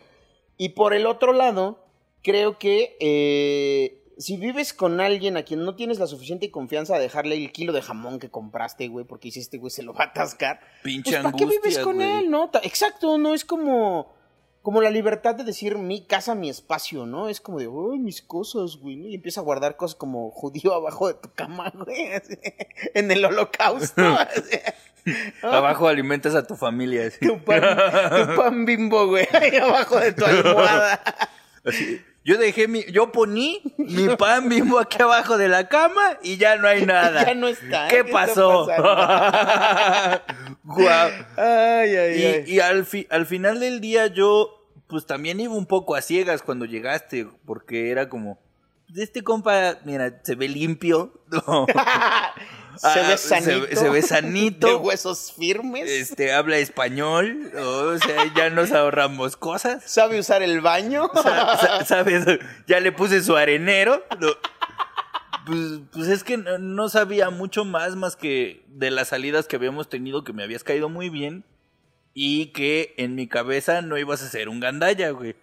Y 0.57 0.69
por 0.69 0.93
el 0.93 1.05
otro 1.05 1.33
lado, 1.33 1.85
creo 2.21 2.57
que 2.57 2.97
eh, 2.99 3.99
si 4.19 4.35
vives 4.35 4.73
con 4.73 4.99
alguien 4.99 5.37
a 5.37 5.43
quien 5.43 5.63
no 5.63 5.75
tienes 5.75 5.97
la 5.97 6.05
suficiente 6.05 6.51
confianza 6.51 6.95
de 6.95 7.01
dejarle 7.01 7.35
el 7.35 7.51
kilo 7.53 7.71
de 7.71 7.81
jamón 7.81 8.19
que 8.19 8.29
compraste, 8.29 8.89
güey, 8.89 9.05
porque 9.05 9.29
hiciste, 9.29 9.57
güey, 9.57 9.71
se 9.71 9.83
lo 9.83 9.93
va 9.93 10.03
a 10.03 10.07
atascar. 10.07 10.59
pinche 10.83 11.11
Pues, 11.11 11.23
¿para 11.23 11.35
qué 11.37 11.45
vives 11.45 11.79
con 11.79 11.95
güey. 11.95 12.19
él, 12.19 12.29
no? 12.29 12.51
Exacto, 12.63 13.17
no 13.17 13.33
es 13.33 13.45
como, 13.45 14.13
como 14.61 14.81
la 14.81 14.89
libertad 14.89 15.35
de 15.35 15.45
decir 15.45 15.77
mi 15.77 16.05
casa, 16.05 16.35
mi 16.35 16.49
espacio, 16.49 17.05
¿no? 17.05 17.29
Es 17.29 17.39
como 17.39 17.59
de, 17.59 17.69
uy, 17.69 17.97
mis 17.97 18.21
cosas, 18.21 18.75
güey, 18.75 18.97
¿no? 18.97 19.07
Y 19.07 19.15
empieza 19.15 19.39
a 19.39 19.43
guardar 19.43 19.77
cosas 19.77 19.95
como 19.95 20.31
judío 20.31 20.73
abajo 20.73 21.07
de 21.07 21.13
tu 21.13 21.33
cama, 21.33 21.71
güey, 21.85 22.11
así, 22.11 22.37
en 22.93 23.09
el 23.09 23.23
holocausto. 23.23 24.01
así. 24.19 24.57
Abajo 25.43 25.87
alimentas 25.87 26.35
a 26.35 26.45
tu 26.45 26.55
familia. 26.55 27.07
así. 27.07 27.19
Tu 27.25 27.39
pan, 27.43 27.61
tu 27.61 28.35
pan 28.35 28.65
bimbo, 28.65 29.07
güey, 29.07 29.27
ahí 29.33 29.55
abajo 29.57 29.99
de 29.99 30.11
tu 30.13 30.25
almohada. 30.25 31.01
Así, 31.65 32.01
Yo 32.25 32.37
dejé 32.37 32.67
mi, 32.67 32.83
yo 32.91 33.11
poní 33.11 33.61
mi 33.77 34.15
pan 34.15 34.49
bimbo 34.49 34.77
aquí 34.79 35.01
abajo 35.01 35.37
de 35.37 35.47
la 35.49 35.67
cama 35.67 36.17
y 36.21 36.37
ya 36.37 36.55
no 36.57 36.67
hay 36.67 36.85
nada. 36.85 37.25
Ya 37.25 37.33
no 37.35 37.47
está. 37.47 37.87
¿Qué 37.87 37.99
está 37.99 38.11
pasó? 38.11 38.65
Guau. 40.63 41.09
Ay, 41.37 41.95
ay, 41.95 42.23
ay. 42.25 42.43
Y, 42.47 42.55
y 42.55 42.59
al, 42.59 42.85
fi- 42.85 43.07
al 43.09 43.25
final 43.25 43.59
del 43.59 43.81
día 43.81 44.07
yo, 44.07 44.49
pues 44.87 45.05
también 45.05 45.39
iba 45.39 45.53
un 45.53 45.65
poco 45.65 45.95
a 45.95 46.01
ciegas 46.01 46.41
cuando 46.43 46.65
llegaste, 46.65 47.27
porque 47.45 47.89
era 47.91 48.09
como, 48.09 48.39
este 48.95 49.23
compa, 49.23 49.77
mira, 49.85 50.19
se 50.23 50.35
ve 50.35 50.47
limpio. 50.49 51.13
¿no? 52.83 52.89
se 52.93 52.99
Ah, 52.99 53.07
ve 53.09 53.17
sanito. 53.17 53.75
se 53.75 53.89
ve 53.89 54.01
sanito. 54.01 54.67
De 54.67 54.75
huesos 54.75 55.33
firmes. 55.37 55.89
Este, 55.89 56.33
habla 56.33 56.57
español, 56.57 57.51
o 57.57 57.97
sea, 57.97 58.31
ya 58.35 58.49
nos 58.49 58.71
ahorramos 58.71 59.37
cosas. 59.37 59.83
Sabe 59.85 60.19
usar 60.19 60.41
el 60.43 60.61
baño. 60.61 61.09
Sa- 61.13 61.57
sa- 61.57 61.85
¿Sabes? 61.85 62.25
Ya 62.67 62.79
le 62.79 62.91
puse 62.91 63.21
su 63.23 63.35
arenero. 63.35 64.03
Pues, 65.45 65.79
pues 65.91 66.07
es 66.09 66.23
que 66.23 66.37
no, 66.37 66.57
no 66.59 66.89
sabía 66.89 67.29
mucho 67.31 67.65
más 67.65 67.95
más 67.95 68.15
que 68.15 68.63
de 68.67 68.91
las 68.91 69.07
salidas 69.07 69.47
que 69.47 69.55
habíamos 69.55 69.89
tenido 69.89 70.23
que 70.23 70.31
me 70.33 70.43
habías 70.43 70.63
caído 70.63 70.89
muy 70.89 71.09
bien 71.09 71.43
y 72.21 72.47
que 72.47 72.93
en 72.97 73.15
mi 73.15 73.27
cabeza 73.29 73.81
no 73.81 73.97
ibas 73.97 74.21
a 74.21 74.27
ser 74.27 74.49
un 74.49 74.59
gandalla, 74.59 75.11
güey. 75.11 75.37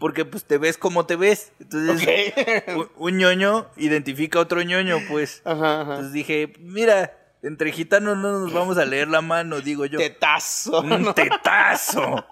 Porque 0.00 0.24
pues 0.24 0.44
te 0.44 0.58
ves 0.58 0.76
como 0.76 1.06
te 1.06 1.14
ves. 1.14 1.52
Entonces, 1.60 2.34
un, 2.74 2.90
un 2.96 3.16
ñoño 3.18 3.70
identifica 3.76 4.40
a 4.40 4.42
otro 4.42 4.60
ñoño, 4.62 4.98
pues. 5.08 5.40
Ajá, 5.44 5.82
ajá. 5.82 5.90
Entonces 5.92 6.12
dije, 6.12 6.52
mira, 6.58 7.16
entre 7.44 7.70
gitanos 7.70 8.16
no 8.18 8.40
nos 8.40 8.52
vamos 8.52 8.76
a 8.76 8.84
leer 8.84 9.06
la 9.06 9.20
mano, 9.20 9.60
digo 9.60 9.86
yo. 9.86 10.00
Tetazo. 10.00 10.80
Un 10.80 11.02
¿no? 11.02 11.14
tetazo. 11.14 12.26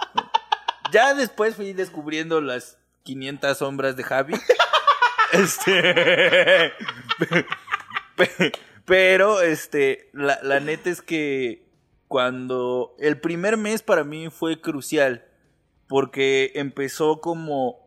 ya 0.90 1.14
después 1.14 1.54
fui 1.54 1.72
descubriendo 1.72 2.40
las 2.40 2.78
500 3.04 3.57
sombras 3.57 3.94
de 3.96 4.02
Javi. 4.02 4.35
este. 5.33 6.72
pe- 8.16 8.52
Pero, 8.85 9.40
este, 9.40 10.11
la, 10.12 10.40
la 10.42 10.59
neta 10.59 10.90
es 10.90 11.00
que 11.00 11.63
cuando 12.09 12.95
el 12.99 13.21
primer 13.21 13.57
mes 13.57 13.83
para 13.83 14.05
mí 14.05 14.29
fue 14.31 14.61
crucial, 14.61 15.25
porque 15.88 16.53
empezó 16.55 17.21
como, 17.21 17.79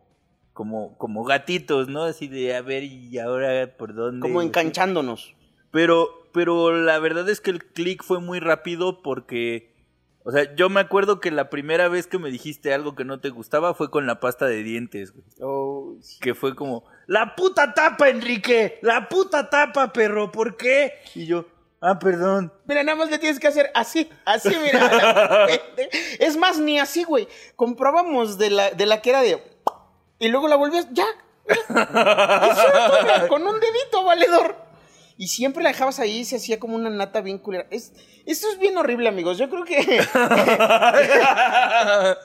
como, 0.52 0.96
como 0.98 1.24
gatitos, 1.24 1.88
¿no? 1.88 2.04
Así 2.04 2.28
de, 2.28 2.54
a 2.54 2.62
ver, 2.62 2.84
¿y 2.84 3.18
ahora 3.18 3.76
por 3.76 3.94
dónde? 3.94 4.20
Como 4.20 4.42
enganchándonos. 4.42 5.34
Pero, 5.70 6.28
pero 6.32 6.76
la 6.76 6.98
verdad 6.98 7.28
es 7.28 7.40
que 7.40 7.50
el 7.50 7.64
click 7.64 8.02
fue 8.02 8.20
muy 8.20 8.40
rápido 8.40 9.02
porque, 9.02 9.74
o 10.24 10.32
sea, 10.32 10.54
yo 10.54 10.68
me 10.68 10.80
acuerdo 10.80 11.20
que 11.20 11.30
la 11.30 11.50
primera 11.50 11.88
vez 11.88 12.06
que 12.06 12.18
me 12.18 12.30
dijiste 12.30 12.72
algo 12.72 12.94
que 12.94 13.04
no 13.04 13.20
te 13.20 13.30
gustaba 13.30 13.74
fue 13.74 13.90
con 13.90 14.06
la 14.06 14.20
pasta 14.20 14.46
de 14.46 14.62
dientes, 14.62 15.12
güey. 15.12 15.24
Oh, 15.40 15.96
sí. 16.00 16.18
Que 16.20 16.34
fue 16.34 16.54
como, 16.54 16.84
la 17.06 17.34
puta 17.36 17.74
tapa, 17.74 18.08
Enrique, 18.08 18.78
la 18.82 19.08
puta 19.08 19.50
tapa, 19.50 19.92
perro, 19.92 20.32
¿por 20.32 20.56
qué? 20.56 20.94
Y 21.14 21.26
yo, 21.26 21.46
ah, 21.80 21.98
perdón. 21.98 22.52
Mira, 22.66 22.82
nada 22.82 22.96
más 22.96 23.10
le 23.10 23.18
tienes 23.18 23.38
que 23.38 23.48
hacer 23.48 23.70
así, 23.74 24.10
así, 24.24 24.54
mira. 24.62 25.46
es 26.18 26.36
más, 26.36 26.58
ni 26.58 26.78
así, 26.78 27.04
güey. 27.04 27.28
Comprábamos 27.56 28.38
de 28.38 28.50
la, 28.50 28.70
de 28.70 28.86
la 28.86 29.00
que 29.02 29.10
era 29.10 29.22
de. 29.22 29.42
Y 30.18 30.28
luego 30.28 30.48
la 30.48 30.56
volvías, 30.56 30.88
ya. 30.92 31.06
con 33.28 33.46
un 33.46 33.60
dedito, 33.60 34.04
valedor. 34.04 34.68
Y 35.16 35.26
siempre 35.28 35.64
la 35.64 35.70
dejabas 35.70 35.98
ahí 35.98 36.18
y 36.18 36.24
se 36.24 36.36
hacía 36.36 36.60
como 36.60 36.76
una 36.76 36.90
nata 36.90 37.20
bien 37.20 37.38
culera. 37.38 37.66
Es, 37.70 37.92
esto 38.24 38.48
es 38.52 38.58
bien 38.60 38.76
horrible, 38.78 39.08
amigos. 39.08 39.36
Yo 39.36 39.50
creo 39.50 39.64
que 39.64 40.00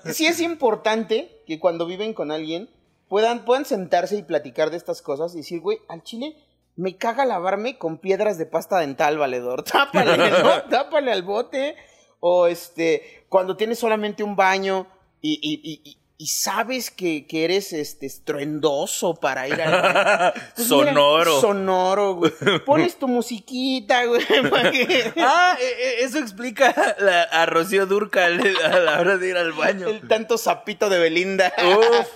sí 0.13 0.27
es 0.27 0.39
importante 0.39 1.41
que 1.47 1.59
cuando 1.59 1.87
viven 1.87 2.13
con 2.13 2.31
alguien 2.31 2.69
puedan, 3.07 3.45
puedan 3.45 3.65
sentarse 3.65 4.15
y 4.15 4.21
platicar 4.21 4.69
de 4.69 4.77
estas 4.77 5.01
cosas 5.01 5.33
y 5.33 5.37
decir, 5.37 5.59
güey, 5.59 5.79
al 5.87 6.03
chile 6.03 6.35
me 6.75 6.97
caga 6.97 7.25
lavarme 7.25 7.77
con 7.77 7.97
piedras 7.99 8.37
de 8.37 8.45
pasta 8.45 8.79
dental, 8.79 9.17
valedor. 9.17 9.63
Tápale, 9.71 10.17
¿no? 10.17 10.63
Tápale 10.69 11.11
al 11.11 11.23
bote. 11.23 11.75
O 12.19 12.47
este, 12.47 13.25
cuando 13.29 13.57
tienes 13.57 13.79
solamente 13.79 14.23
un 14.23 14.35
baño 14.35 14.87
y, 15.21 15.33
y- 15.41 15.59
y- 15.63 15.81
y- 15.89 15.97
y 16.15 16.27
sabes 16.27 16.89
que, 16.89 17.25
que 17.27 17.43
eres 17.43 17.73
este 17.73 18.05
estruendoso 18.05 19.15
para 19.15 19.45
ir 19.47 19.61
al 19.61 19.71
baño. 19.71 20.33
Pues 20.55 20.69
mira, 20.69 20.85
Sonoro. 20.93 21.41
sonoro, 21.41 22.13
güey. 22.15 22.31
Pones 22.65 22.97
tu 22.97 23.07
musiquita, 23.09 24.05
güey. 24.05 24.21
que- 24.25 25.11
ah, 25.17 25.57
eh, 25.59 25.65
eh, 25.79 25.95
eso 26.01 26.19
explica 26.19 26.95
la- 26.99 27.23
a 27.23 27.45
Rocío 27.45 27.87
Durcal 27.87 28.39
a 28.63 28.79
la 28.79 28.99
hora 29.01 29.17
de 29.17 29.27
ir 29.29 29.35
al 29.37 29.51
baño. 29.51 29.87
El 29.89 30.07
tanto 30.07 30.37
sapito 30.37 30.89
de 30.89 30.99
Belinda. 30.99 31.51
Uf, 31.77 32.07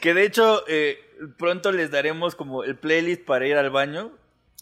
que 0.00 0.12
de 0.14 0.24
hecho 0.24 0.64
eh, 0.66 0.98
pronto 1.38 1.72
les 1.72 1.90
daremos 1.90 2.34
como 2.34 2.64
el 2.64 2.76
playlist 2.78 3.24
para 3.24 3.46
ir 3.46 3.56
al 3.56 3.70
baño. 3.70 4.12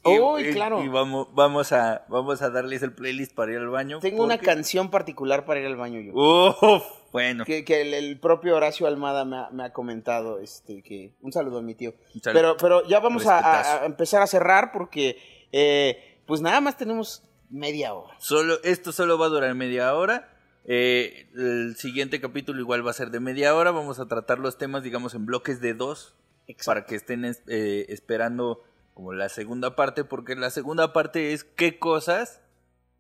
Y, 0.05 0.18
Uy, 0.18 0.49
y- 0.49 0.53
claro. 0.53 0.83
y 0.83 0.88
vamos, 0.88 1.29
vamos, 1.35 1.73
a, 1.73 2.07
vamos 2.09 2.40
a 2.40 2.49
darles 2.49 2.83
el 2.83 2.92
playlist 2.94 3.35
para 3.35 3.53
ir 3.53 3.59
al 3.59 3.68
baño. 3.68 3.99
Tengo 4.01 4.25
una 4.25 4.38
canción 4.38 4.90
particular 4.90 5.44
para 5.44 5.61
ir 5.61 5.66
al 5.66 5.77
baño 5.77 6.01
yo. 6.01 6.12
Uf, 6.14 6.83
bueno. 7.12 7.44
Que, 7.44 7.66
que 7.66 7.83
el, 7.83 7.92
el 7.92 8.18
propio 8.18 8.57
Horacio 8.57 8.87
Almada 8.87 9.27
me 9.27 9.37
ha, 9.37 9.51
me 9.51 9.64
ha 9.64 9.73
comentado, 9.75 10.38
este, 10.38 10.83
que 10.83 11.12
un 11.20 11.33
saludo 11.33 11.59
a 11.59 11.62
mi 11.62 11.75
tío. 11.75 11.92
Un 12.14 12.23
saludo. 12.23 12.40
Pero, 12.40 12.57
pero 12.57 12.88
ya 12.88 12.99
vamos 13.01 13.27
a 13.27 13.85
empezar 13.85 14.23
a 14.23 14.27
cerrar 14.27 14.73
porque, 14.73 15.18
eh, 15.53 16.18
pues 16.27 16.40
nada 16.40 16.62
más 16.62 16.79
tenemos 16.79 17.23
media 17.51 17.92
hora. 17.92 18.14
Solo, 18.20 18.59
esto 18.64 18.92
solo 18.92 19.18
va 19.18 19.27
a 19.27 19.31
durar 19.31 19.55
media 19.55 19.94
hora. 19.94 20.31
Eh, 20.64 21.29
el 21.35 21.75
siguiente 21.77 22.20
capítulo 22.23 22.61
igual 22.61 22.87
va 22.87 22.90
a 22.92 22.94
ser 22.94 23.11
de 23.11 23.20
media 23.20 23.55
hora. 23.55 23.70
Vamos 23.70 23.99
a 24.01 24.07
tratar 24.07 24.38
los 24.38 24.57
temas, 24.57 24.83
digamos, 24.83 25.14
en 25.14 25.27
bloques 25.27 25.61
de 25.61 25.75
dos. 25.75 26.14
Para 26.65 26.85
que 26.87 26.95
estén 26.97 27.25
es- 27.25 27.43
eh, 27.49 27.87
esperando 27.89 28.63
como 28.95 29.13
la 29.13 29.29
segunda 29.29 29.77
parte. 29.77 30.05
Porque 30.05 30.35
la 30.37 30.51
segunda 30.51 30.93
parte 30.93 31.33
es 31.33 31.45
qué 31.45 31.79
cosas 31.79 32.41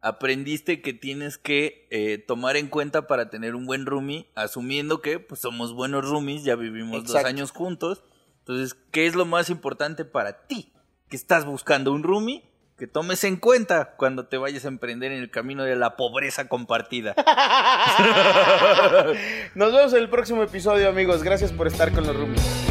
aprendiste 0.02 0.80
que 0.80 0.94
tienes 0.94 1.36
que 1.36 1.86
eh, 1.90 2.16
tomar 2.18 2.56
en 2.56 2.68
cuenta 2.68 3.06
para 3.06 3.28
tener 3.30 3.54
un 3.54 3.66
buen 3.66 3.86
roomie. 3.86 4.28
Asumiendo 4.34 5.00
que 5.02 5.18
pues, 5.18 5.40
somos 5.40 5.74
buenos 5.74 6.08
roomies, 6.08 6.44
ya 6.44 6.56
vivimos 6.56 7.04
dos 7.04 7.16
años 7.24 7.50
juntos. 7.50 8.02
Entonces, 8.38 8.76
¿qué 8.90 9.06
es 9.06 9.14
lo 9.14 9.26
más 9.26 9.50
importante 9.50 10.04
para 10.04 10.46
ti? 10.46 10.72
Que 11.08 11.16
estás 11.16 11.44
buscando 11.44 11.92
un 11.92 12.02
roomie 12.02 12.44
que 12.78 12.86
tomes 12.86 13.24
en 13.24 13.36
cuenta 13.36 13.94
cuando 13.98 14.26
te 14.26 14.38
vayas 14.38 14.64
a 14.64 14.68
emprender 14.68 15.12
en 15.12 15.20
el 15.20 15.30
camino 15.30 15.64
de 15.64 15.76
la 15.76 15.96
pobreza 15.96 16.48
compartida. 16.48 17.14
Nos 19.54 19.72
vemos 19.72 19.92
en 19.92 19.98
el 19.98 20.08
próximo 20.08 20.42
episodio, 20.42 20.88
amigos. 20.88 21.22
Gracias 21.22 21.52
por 21.52 21.66
estar 21.66 21.92
con 21.92 22.06
los 22.06 22.16
roomies. 22.16 22.69